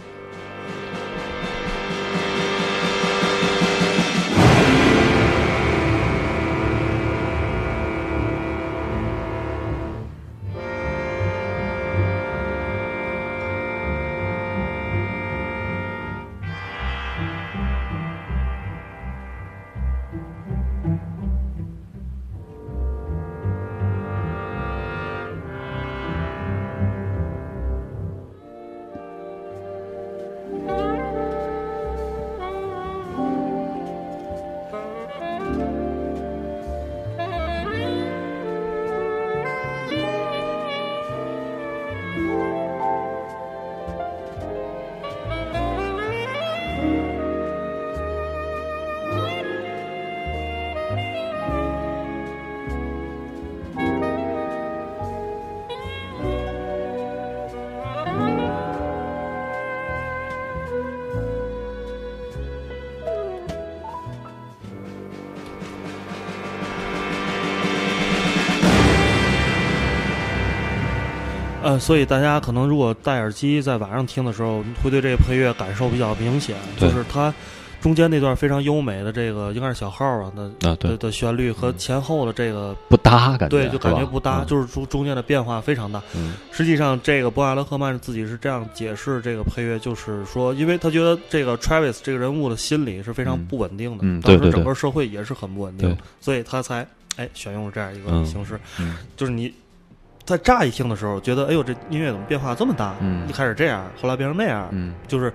[71.72, 77.32] 呃，所以大家可能如果戴耳机在晚上听的时候，会对这个配乐感受比较明显，就是它
[77.80, 80.90] 中间那段非常优美的这个应该是小号啊的啊，对。
[80.92, 84.46] 的，的旋律和前后的这个不搭感觉，对，就感觉不搭，嗯。
[84.46, 86.00] 就是中中间的变化非常大。
[86.14, 86.34] 嗯。
[86.50, 93.46] 实际上，这个博阿德赫曼自己是这样解释这个配乐，就是说，因为他觉得这个 Travis 这个人物的心理是非常嗯。
[93.46, 98.24] 不稳定的，嗯当时整个社会也是很不稳定所以他才哎选用了这样一个嗯。
[98.24, 98.96] 形式，嗯。
[99.16, 99.52] 就是你
[100.36, 102.94] 在乍一听的时候觉得，哎呦，这音乐怎么变化这么大？
[103.00, 103.28] 嗯。
[103.28, 104.94] 一开始这样，后来变成那样，嗯。
[105.06, 105.32] 就是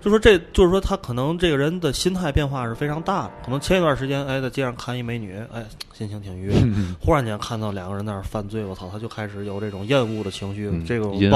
[0.00, 6.96] 就说这就是说他可能这个人的心态变化是非常大的，可能前一段时间哎在街上看一美女，哎心情挺愉悦，嗯。
[7.00, 11.32] 忽然间看到两个人在那儿犯罪，我操，他就开始有这种厌恶的情绪，嗯这种阴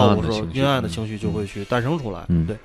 [0.66, 2.46] 暗的情绪就会去诞生出来，嗯。
[2.46, 2.56] 对。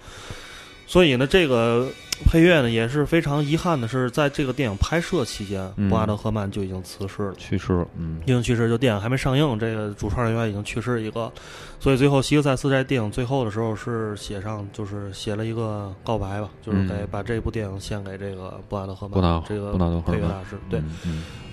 [0.90, 1.88] 所以呢，这个
[2.26, 7.34] 配乐呢也是非常遗憾的是，在这个电影拍摄期间，嗯布拉德赫曼就已经辞世了。
[7.38, 11.32] 去世了，嗯已经去世，就电影还没上映，这个主创人员已经去世一个，
[11.80, 20.58] 所以最后希克赛斯在电影最后的时候是写上，就是写了一个告白吧，就是给、嗯把这部电影献给这个布拉德赫曼，这个布纳德赫曼配乐大师。
[20.72, 20.82] 对，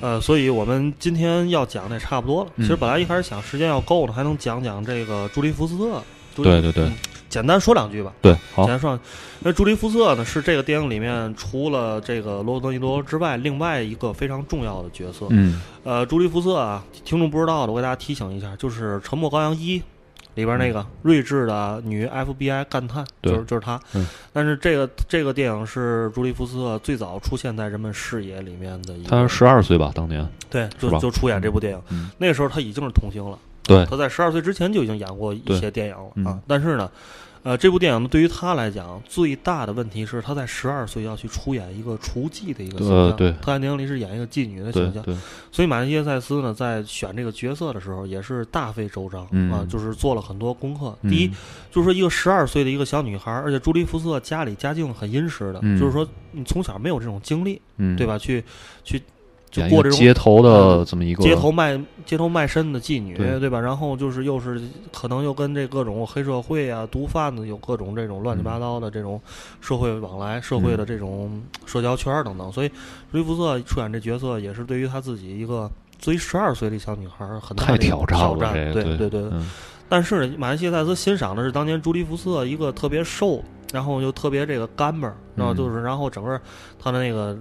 [0.01, 2.51] 呃，所以我们今天要讲的也差不多了。
[2.57, 6.03] 嗯其实本来一开始想时间要够了，还能讲讲这个朱利福斯特。
[6.35, 6.93] 对对对嗯
[7.37, 8.15] 简单说两句吧。
[8.23, 8.99] 对，好简，单说，
[9.41, 15.27] 那朱莉福斯特呢是这个电影里面除了这个罗伯特·尼罗之外，另外一个非常重要的角色。
[15.29, 19.79] 嗯呃，朱莉福瑟啊，听众不知道的，我给大家提醒一下，就是《沉默羔羊一》
[20.35, 23.79] 里边那个睿智的女 FBI 干探，就是就是她。
[23.93, 31.81] 嗯但是这个这个电影是朱莉福斯特最早出现在人们视野里面的一个，他十二岁吧，当年，对，就就出演这部电影。
[31.91, 36.43] 嗯那时候他已经是童星了，对，他在十二岁之前就已经演过一些电影了啊嗯。
[36.49, 36.91] 但是呢。
[37.47, 42.97] 呃，这部电影呢，对于他来讲，最大的问题是他在十二岁要去出演一个雏妓的一个形象。
[42.97, 45.01] 呃对他在电影里是演一个妓女的形象。
[45.05, 45.15] 对，
[45.53, 50.93] 所以马丁·耶塞斯呢，在选这个角色的时候，也是大费周章、嗯啊，就是做了很多功课。
[51.03, 51.31] 嗯第一，
[51.71, 58.05] 就是说一个十二岁的一个小女孩，而且朱莉·福斯特家里家境很殷实的，嗯就是说你从小没有这种经历，嗯，对？
[58.05, 58.19] 吧？
[58.19, 58.43] 去
[58.83, 59.01] 去
[59.71, 63.61] 过这种街头的这么一个街头卖街头卖身的妓女，对吧？
[63.61, 64.61] 然后就是又是
[64.93, 69.21] 可能又跟这各种黑社会啊、毒贩子有各种这种乱七八糟的这种
[69.61, 72.53] 社会往来、社会的这种社交圈等等。
[72.53, 72.69] 所以
[73.11, 79.21] 朱莉福瑟出演这角色，也是对于他自己一个作为十二岁的小女孩儿很大太挑战了，对对对。
[79.33, 79.49] 嗯
[79.89, 83.41] 但是呢，马来西亚塞斯欣赏的是当年朱莉福瑟一个特别瘦，
[83.73, 86.41] 然后又特别这个干巴儿，然后嗯就是然后整个
[86.79, 87.37] 他的那个。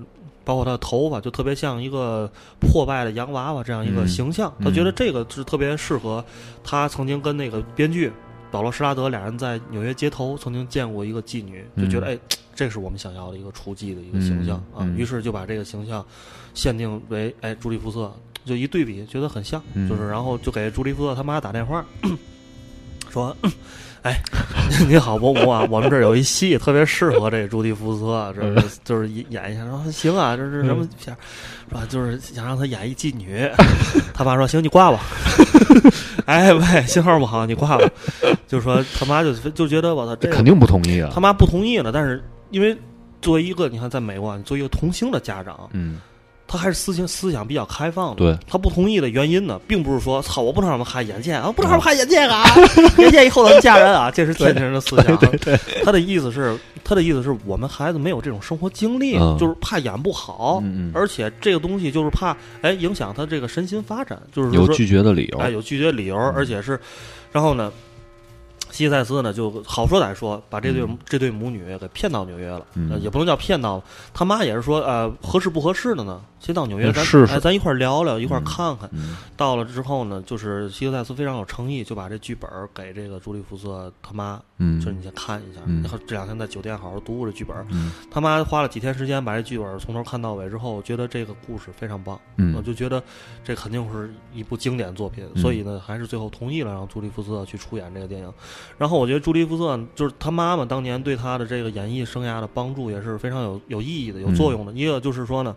[0.46, 4.54] 包括他的头发，就特别像一个破败的洋娃娃这样一个嗯形象。
[4.60, 6.24] 嗯他觉得这个是特别适合
[6.64, 8.12] 他曾经跟那个编剧
[8.52, 14.86] 保罗·施拉德俩人在纽约街头曾经见过一个妓女，就觉得嗯哎，这是我们想要的一个雏妓的一个形象啊。
[14.96, 16.06] 于是就把这个形象
[16.54, 18.14] 限定为哎朱莉福瑟，
[18.46, 21.84] 就一对比觉得很像，嗯就是然后就给朱莉福瑟他妈打电话。
[23.12, 23.36] 说，
[24.06, 24.22] 哎，
[24.88, 28.06] 你好，伯母啊，我们这儿有一戏特别适合这个朱迪福斯，
[28.40, 29.66] 这嗯是就是演一下。
[29.66, 31.18] 说行啊，这是什么片儿？
[31.68, 31.82] 是吧？
[31.90, 33.50] 就是想让他演一妓女。
[34.14, 35.00] 他爸说行，你挂吧。
[36.28, 37.90] 哎喂，信号不好，你挂吧。
[38.48, 41.92] 就说他妈就就觉得我操，这肯定不同意啊他，妈不同意了。
[41.92, 42.78] 但是因为
[43.24, 46.00] 作为一个你看在美国作为一个童星的家长，嗯，
[46.56, 48.16] 他还是思想思想比较开放的。
[48.16, 52.46] 对，他不同意的原因呢，并不是说操我不能让他们看眼见啊，不能让他们看眼见啊，
[52.98, 55.20] 眼见以后能嫁人啊，这是天津人的思想。
[55.84, 66.80] 他的意思是，他的意思是我们孩子没有这种生活经历，嗯就是怕演不好，而且这个东西就是怕哎影响他这个身心发展，就是有拒绝的理由，哎有拒绝理由，而且是，
[67.32, 67.72] 然后呢。
[68.76, 72.66] 西塞斯呢，就好说歹说，把这对、嗯这对母女给骗到纽约了，
[73.00, 73.84] 也不能叫骗到了。
[74.14, 76.22] 他妈也是说，呃，合适不合适的呢？
[76.42, 76.92] 先到纽约
[77.30, 78.90] 哎，咱一块儿聊聊，一块看看。
[78.92, 85.60] 嗯到了之后呢，就是希克塞斯非常有诚意，就把这剧本给这个朱利福瑟他妈，嗯就是你先看一下。
[85.66, 87.56] 嗯然后这两天在酒店好好读读这剧本。
[87.72, 93.04] 嗯他妈花了几天时间把这剧本从头看到尾之后，觉得这个故事非常棒，我嗯就觉得
[93.44, 98.34] 这肯定是一部经典作品，嗯所以呢，还是最后同意了让朱莉福瑟去出演这个电影。
[98.78, 104.72] 然后我觉得朱莉福瑟就是他妈妈当年对他的这个演艺生涯的帮助也是非常有有意义的、有作用的。
[104.72, 105.56] 嗯一个就是说呢，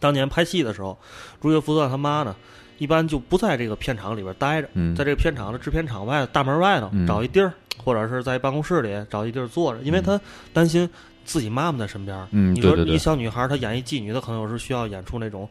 [0.00, 0.98] 当年拍戏的时候，
[1.40, 2.34] 朱莉福瑟他妈呢。
[2.78, 4.94] 一般就不在这个片场里边待着，嗯。
[4.94, 7.06] 在这个片场的制片厂外大门外头嗯。
[7.06, 7.52] 找一地儿，
[7.82, 10.20] 或者是在办公室里找一地儿坐着，因为他
[10.52, 10.88] 担心
[11.24, 12.26] 自己妈妈在身边。
[12.32, 15.48] 嗯你说一小女孩她演一妓女，她可能有时需要演出那种，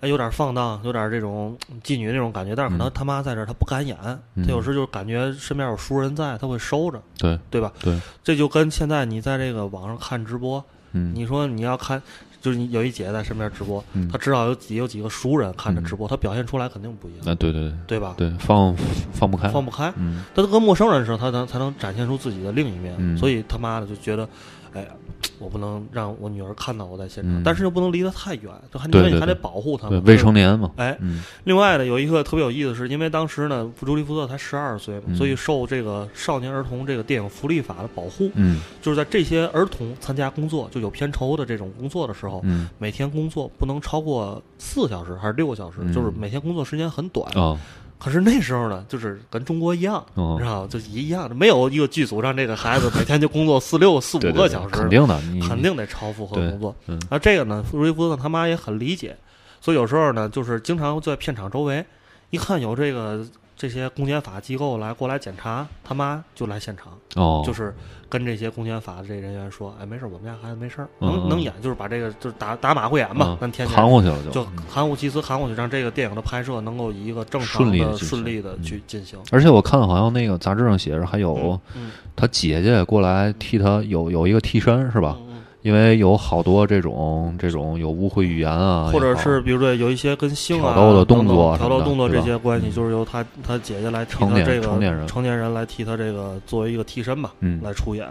[0.00, 2.92] 哎，有点放荡，有点这种妓女那种感觉，但是可能嗯。
[2.94, 3.96] 他妈在这儿，她不敢演，
[4.34, 4.44] 嗯。
[4.44, 7.72] 她有时就感觉身边有熟人在，她会收着，对对吧？
[7.80, 10.62] 对，这就跟现在你在这个网上看直播，
[10.92, 11.12] 嗯。
[11.14, 12.02] 你说你要看，
[12.44, 14.06] 就是你有一姐在身边直播，嗯。
[14.06, 17.72] 她知道有几有几个熟人看着嗯直播，她表现出来肯定不一样，啊对对对。
[17.86, 18.12] 对吧？
[18.18, 18.76] 对放
[19.14, 20.22] 放不开，放不开，嗯。
[20.34, 23.16] 他跟陌生人的时候，他能才能展现出自己的另一面，嗯。
[23.16, 24.28] 所以他妈的就觉得，
[24.74, 24.86] 哎，
[25.38, 27.42] 我不能让我女儿看到我在现场，嗯。
[27.44, 30.02] 但是又不能离得太远，就还你还得保护她们。
[30.04, 31.22] 未成年嘛，哎，嗯。
[31.44, 35.16] 另外呢，有一个特别有意思的是，因为当时呢，朱利福特才十二岁嘛，嗯。
[35.16, 38.60] 所以受这个少年儿童这个电影福利法的保护，嗯。
[38.82, 42.68] 就是在这些儿童参加工作就有片酬的这种工作的时候，嗯。
[42.78, 47.32] 每天工作不能超过四个小时还是六个小时，嗯就是每天工作时间很短。
[47.34, 47.58] 啊
[47.98, 50.66] 可是那时候呢，就是跟中国一样，哦你知道？
[50.66, 55.18] 就一样，没有一个剧组让这个孩子每天就工作四六四五对对对个小时，肯定的，
[55.48, 56.74] 肯定得超负荷工作。
[56.86, 59.16] 嗯啊，这个呢，路易福特他妈也很理解，
[59.60, 61.84] 所以有时候呢，就是经常在片场周围，
[62.30, 63.26] 一看有这个
[63.56, 67.74] 这些公检法机构来过来检查，他妈就来现场，哦，就是
[68.08, 74.30] 跟这些公检法的这人员说，哎，没事儿，我们家孩子没事儿，能能演，就是把这个就是打打马虎眼嘛嗯，咱天天含过去了就。
[74.30, 79.18] 就嗯含糊其辞，含过去，让这个电影的拍摄能够以一个正常的、顺利的嗯去进行。
[79.30, 85.16] 而且我看好像那个杂志上写着还有嗯他姐姐过来替他有有一个替身是吧？
[85.64, 98.06] 因为有好多这种这种有污秽语言啊，或者是比如说有一些跟性啊、挑逗的动作什么的等等挑逗动作这些关系，嗯就是由他他姐姐来替成这个成年人成年人来替他这个作为一个替身吧，嗯来出演。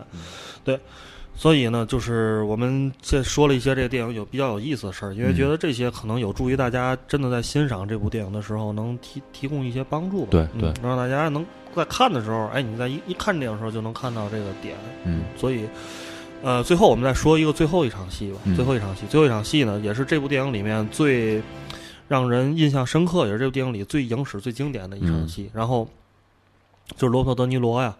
[0.64, 0.80] 对，
[1.36, 10.30] 所以呢，就是我们这说了一些这个电影有比较有意思的事儿，因为嗯觉得这些可能有助于大家真的在欣赏这部电影的时候能提提供一些帮助吧。
[10.32, 11.45] 对嗯对让大家能
[11.76, 14.76] 在看的时候，哎，你在一一看电影的时候就能看到这个点。
[15.06, 15.68] 嗯所以，
[16.44, 18.38] 呃，最后我们再说一个最后一场戏吧。
[18.44, 21.41] 嗯最后一场戏，最后一场戏呢，也是这部电影里面最
[22.10, 25.50] 让人印象深刻，也是这部电影里最影史、最经典的一场嗯戏。
[25.54, 25.88] 然后
[26.98, 27.96] 就是罗伯特·德尼罗呀。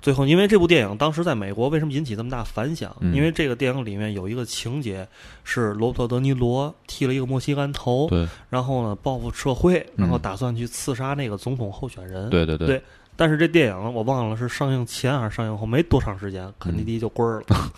[0.00, 2.94] 最后，因为这部电影当时在美国为什么引起这么大反响？
[3.00, 5.06] 嗯因为这个电影里面有一个情节
[5.42, 12.28] 是罗伯特·德尼罗剃了一个墨西干头，对然后呢报复社会，然后嗯打算去刺杀那个总统候选人。
[12.30, 12.82] 对对对对
[13.18, 17.72] 但是这电影我忘了是上映前还是上映后没多长时间，肯尼迪就棍儿了。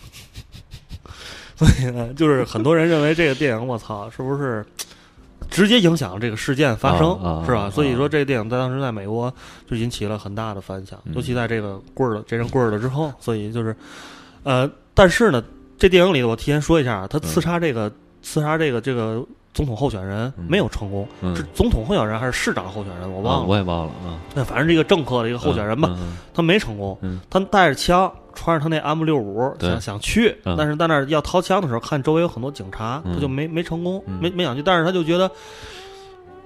[1.57, 4.63] 所以呢，就是很多人认为这个电影，我操，是不是
[5.49, 7.09] 直接影响这个事件发生，
[7.43, 7.61] 是吧？
[7.61, 9.33] 啊所以说这个电影在当时在美国
[9.67, 13.75] 就引起了很大的反响，嗯尤其在这个棍儿了这人棍儿了之后，所以就是，
[14.43, 15.43] 呃，但是呢，
[15.79, 23.47] 这电影里我提前说一下，他刺杀这个、刺杀这个这个总统候选人嗯没有成功，嗯是总统候选人还是市长候选人，我啊忘了。
[23.47, 35.29] 我也忘了啊，那反正是一个政客的一个候选人吧，嗯他没成功，嗯他带着枪，穿着他那 M 六五想想去，嗯但是在那儿要掏枪的时候，看周围有很多警察，嗯他就没没成功，嗯没没想去，但是他就觉得。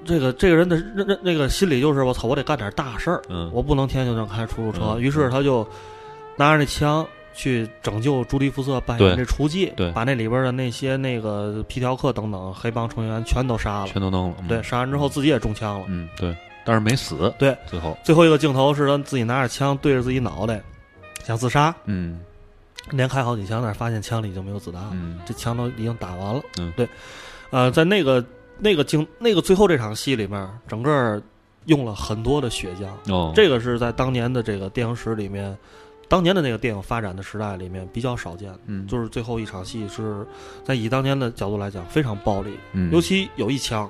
[0.08, 4.82] 这个这个人的那那那个心里就是我操，我得干点大事儿，嗯我不能天天就能开出租车。
[4.93, 5.68] 嗯于是他就
[6.38, 7.03] 拿着那枪
[7.36, 9.91] 去拯救朱迪福瑟扮演对这雏妓，对。
[9.91, 13.88] 把那里边的那些那个皮条客等等黑帮成员全都杀了。
[13.88, 14.47] 全都弄了，嗯。
[14.47, 15.86] 对，杀完之后自己也中枪了。
[15.89, 17.97] 嗯对，但是没死，对，最后。
[18.03, 20.61] 最后一个镜头是他自己拿着枪对着自己脑袋
[21.23, 22.19] 想自杀，嗯。
[22.91, 25.19] 连开好几枪，但是发现枪里已经没有子弹了，嗯。
[25.25, 26.41] 这枪都已经打完了。
[26.57, 26.71] 嗯。
[26.77, 26.88] 对，
[27.49, 28.23] 呃，在那个
[28.57, 31.21] 那个镜那个最后这场戏里面，整个
[31.65, 33.33] 用了很多的血浆，哦。
[33.36, 35.57] 这个是在当年的这个电影史里面，
[36.08, 38.53] 当年的那个电影发展的时代里面比较少见。
[38.66, 38.86] 嗯。
[38.88, 40.26] 就是最后一场戏是
[40.64, 42.91] 在以当年的角度来讲非常暴力，嗯。
[42.91, 43.89] 尤其有一枪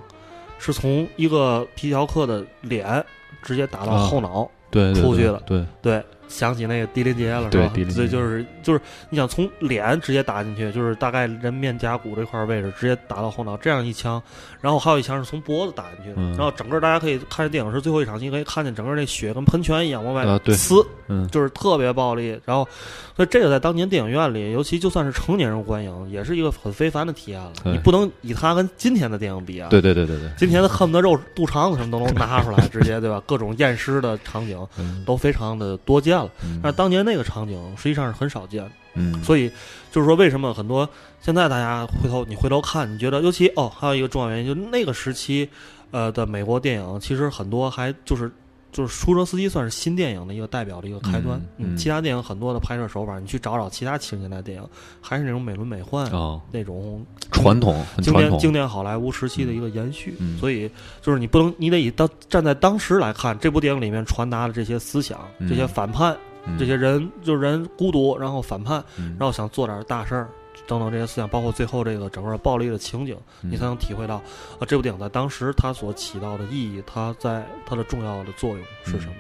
[0.58, 3.04] 是从一个皮条客的脸
[3.42, 7.72] 直接打到啊后脑，对出去了对对，想起那个狄仁杰了，是吧？
[7.76, 14.22] 对就是就是你想从脸直接打进去，就是大概人面颊骨这块位置直接打到后脑，这样一枪，
[14.66, 22.30] 然后还有一枪是从脖子打进去的，嗯然后整个大家可以看电影是最后一场戏，可以看见整个那血跟喷泉一样往外呲，嗯就是特别暴力。
[22.46, 22.68] 然后，
[23.16, 27.54] 所以这个在当年电影院里，尤其就算是成年人观影，也是一个很非凡的体验了。
[27.66, 29.70] 你不能以它跟今天的电影比啊。
[29.70, 33.22] 对对对对对，今天的恨不得肉肚肠子什么都能拿出来， 直接对吧？
[33.28, 36.28] 各种验尸的场景嗯都非常的多见了。
[36.44, 39.52] 嗯但是当年那个场景实际上是很少见的，嗯所以
[39.96, 40.88] 就是说，为什么很多
[41.22, 45.48] 现在大家回头你回头看，你觉得尤其哦，还有一个重要原因，就是那个时期，
[45.92, 48.30] 呃的美国电影其实很多还就是
[48.74, 51.40] 就是出租车司机算是新电影的一个代表的一个开端。
[51.56, 54.68] 嗯嗯其他电影很多的拍摄手法，你去找找其他七十年代电影，
[55.00, 56.42] 还是那种美轮美奂、哦。
[56.52, 60.70] 那种传统经典经典好莱坞时期的一个延续，嗯所以
[61.02, 65.48] 就是你不能，你得以当站在当时来看，这部电影里面传达的这些思想、嗯。
[65.48, 66.20] 这些反叛、嗯
[66.58, 69.16] 这些人就是人孤独，然后反叛，嗯。
[69.20, 70.30] 然后想做点大事儿。
[70.68, 74.16] 等等这些思想，包括最后这个整个暴力的情景，嗯你才能体会到
[74.58, 79.14] 啊，这部电影在当时它所起到的意义，它在它的重要的作用是什么？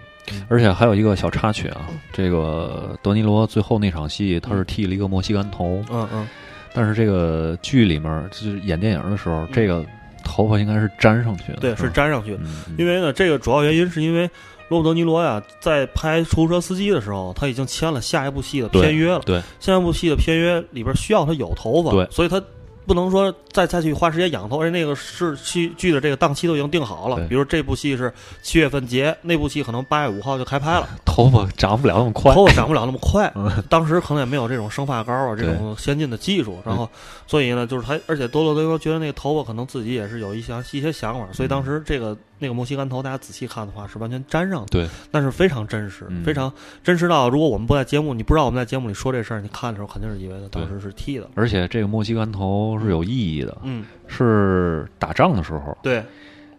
[0.49, 6.28] 而且还有一个小插曲啊，这个德尼罗最后那场戏，他是剃了一个墨西干头，嗯嗯，
[6.73, 9.86] 但是这个剧里面就是演电影的时候，这个
[10.23, 12.39] 头发应该是粘上去的，对，是粘上去的。
[12.76, 14.28] 因为呢，这个主要原因是因为
[14.70, 19.20] 罗伯特·德尼罗呀，在拍《出租车司机》的时候，他已经签了下一部戏的片约了。
[19.26, 22.41] 对，下一部戏的片约里边需要他有头发，对所以他
[22.88, 27.28] 不能说再再去花时间养头，而且那个是戏剧的这个档期都已经定好了。
[27.28, 28.13] 比如这部戏是
[28.43, 33.51] 七月份结，那部戏可能八月五号就开拍了， 头发长不了那么快，头发长不了那么快嗯。
[33.70, 36.59] 当时可能也没有这种生发膏啊，这种先进的技术。
[36.63, 36.88] 然后，
[37.26, 46.51] 所以呢，就是他，而且多洛德罗觉得那个头发可能自己也是有一些一些想法，所以当时这个那个莫西干头，大家仔细看的话是完全粘上的，对，但是非常真实，嗯非常
[46.83, 51.29] 真实到如果我们不在节目，你不知道我们在节目里说这事儿，你看的时候肯定是以为他当时是剃的。
[51.36, 56.03] 而且这个莫西干头是有意义的，嗯，是打仗的时候，对，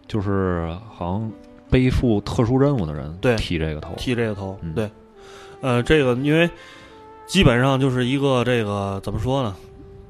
[0.07, 1.31] 就是好像
[1.69, 4.89] 背负特殊任务的人对剃这个头，剃这个头，嗯对，
[5.61, 6.49] 呃，这个因为
[7.27, 9.55] 基本上就是一个这个怎么说呢？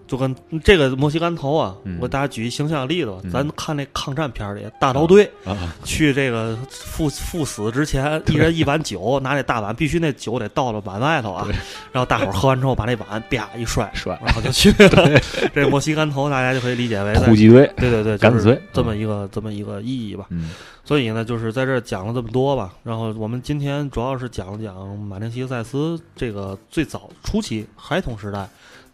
[0.07, 0.33] 就跟
[0.63, 11.45] 这个墨西干头啊，嗯我给大家举一形象的例子吧，嗯咱看那抗战片里大刀队、啊，去这个赴赴死之前，一人一碗酒，拿这大碗，必须那酒得倒到碗外头啊，
[11.91, 15.19] 然后大伙儿喝完之后把那碗啪一摔，摔然后就去了。
[15.53, 20.27] 这墨西干头大家就可以理解为在突击队，对对对，敢死队这么一个这么一个意义吧。
[20.29, 20.51] 嗯
[20.87, 22.73] 所以呢，就是在这儿讲了这么多吧。
[22.81, 28.47] 然后我们今天主要是讲了讲马丁·西克塞斯这个最早初期孩童时代，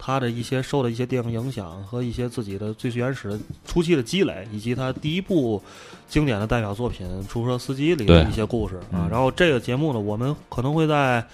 [0.05, 5.63] 他的一些受的一些电影影响和一些自己的最原始的初期的积累，以及他第一部
[6.09, 9.09] 经典的代表作品《出租车司机》里的一些故事啊嗯。
[9.09, 11.25] 然后这个节目呢，我们可能会在。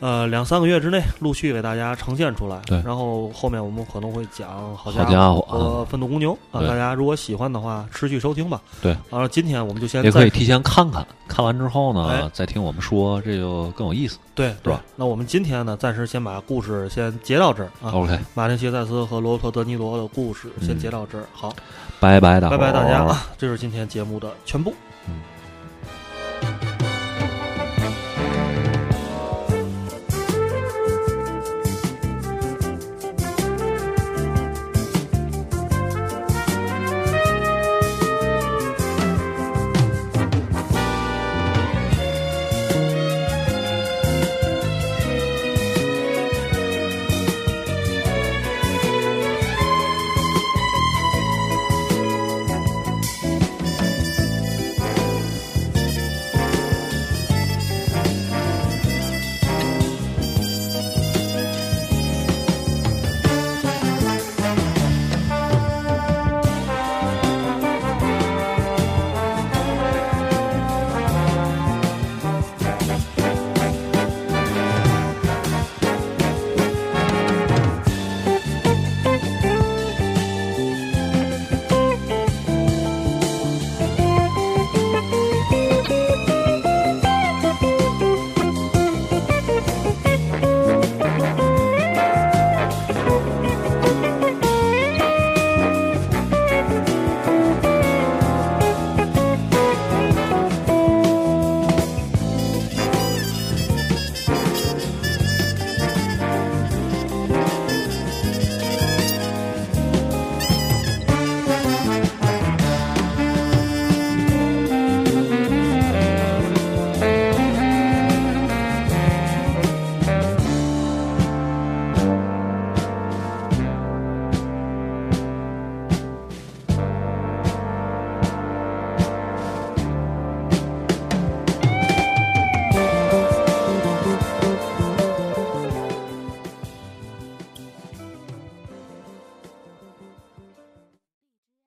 [0.00, 2.60] 呃，两三个月之内陆续给大家呈现出来。
[2.66, 8.60] 对然后后面我们可能会讲好好家伙和愤怒公牛啊，对大家如果喜欢的话，持续收听吧。
[8.82, 14.18] 对，然后今天我们就先也可以提前看看，看完之后哎呢，再听我们说，这就更有意思。
[14.34, 14.82] 对对吧。
[14.96, 17.90] 那我们今天呢，暂时先把故事先截到这儿啊。
[17.92, 21.24] OK，马丁·谢塞斯和罗伯特·德尼罗的故事先嗯截到这儿。
[21.32, 21.54] 好，
[21.98, 23.26] 拜拜，大伙儿拜拜大家啊！
[23.38, 24.70] 这是今天节目的全部。
[24.70, 24.85] 嗯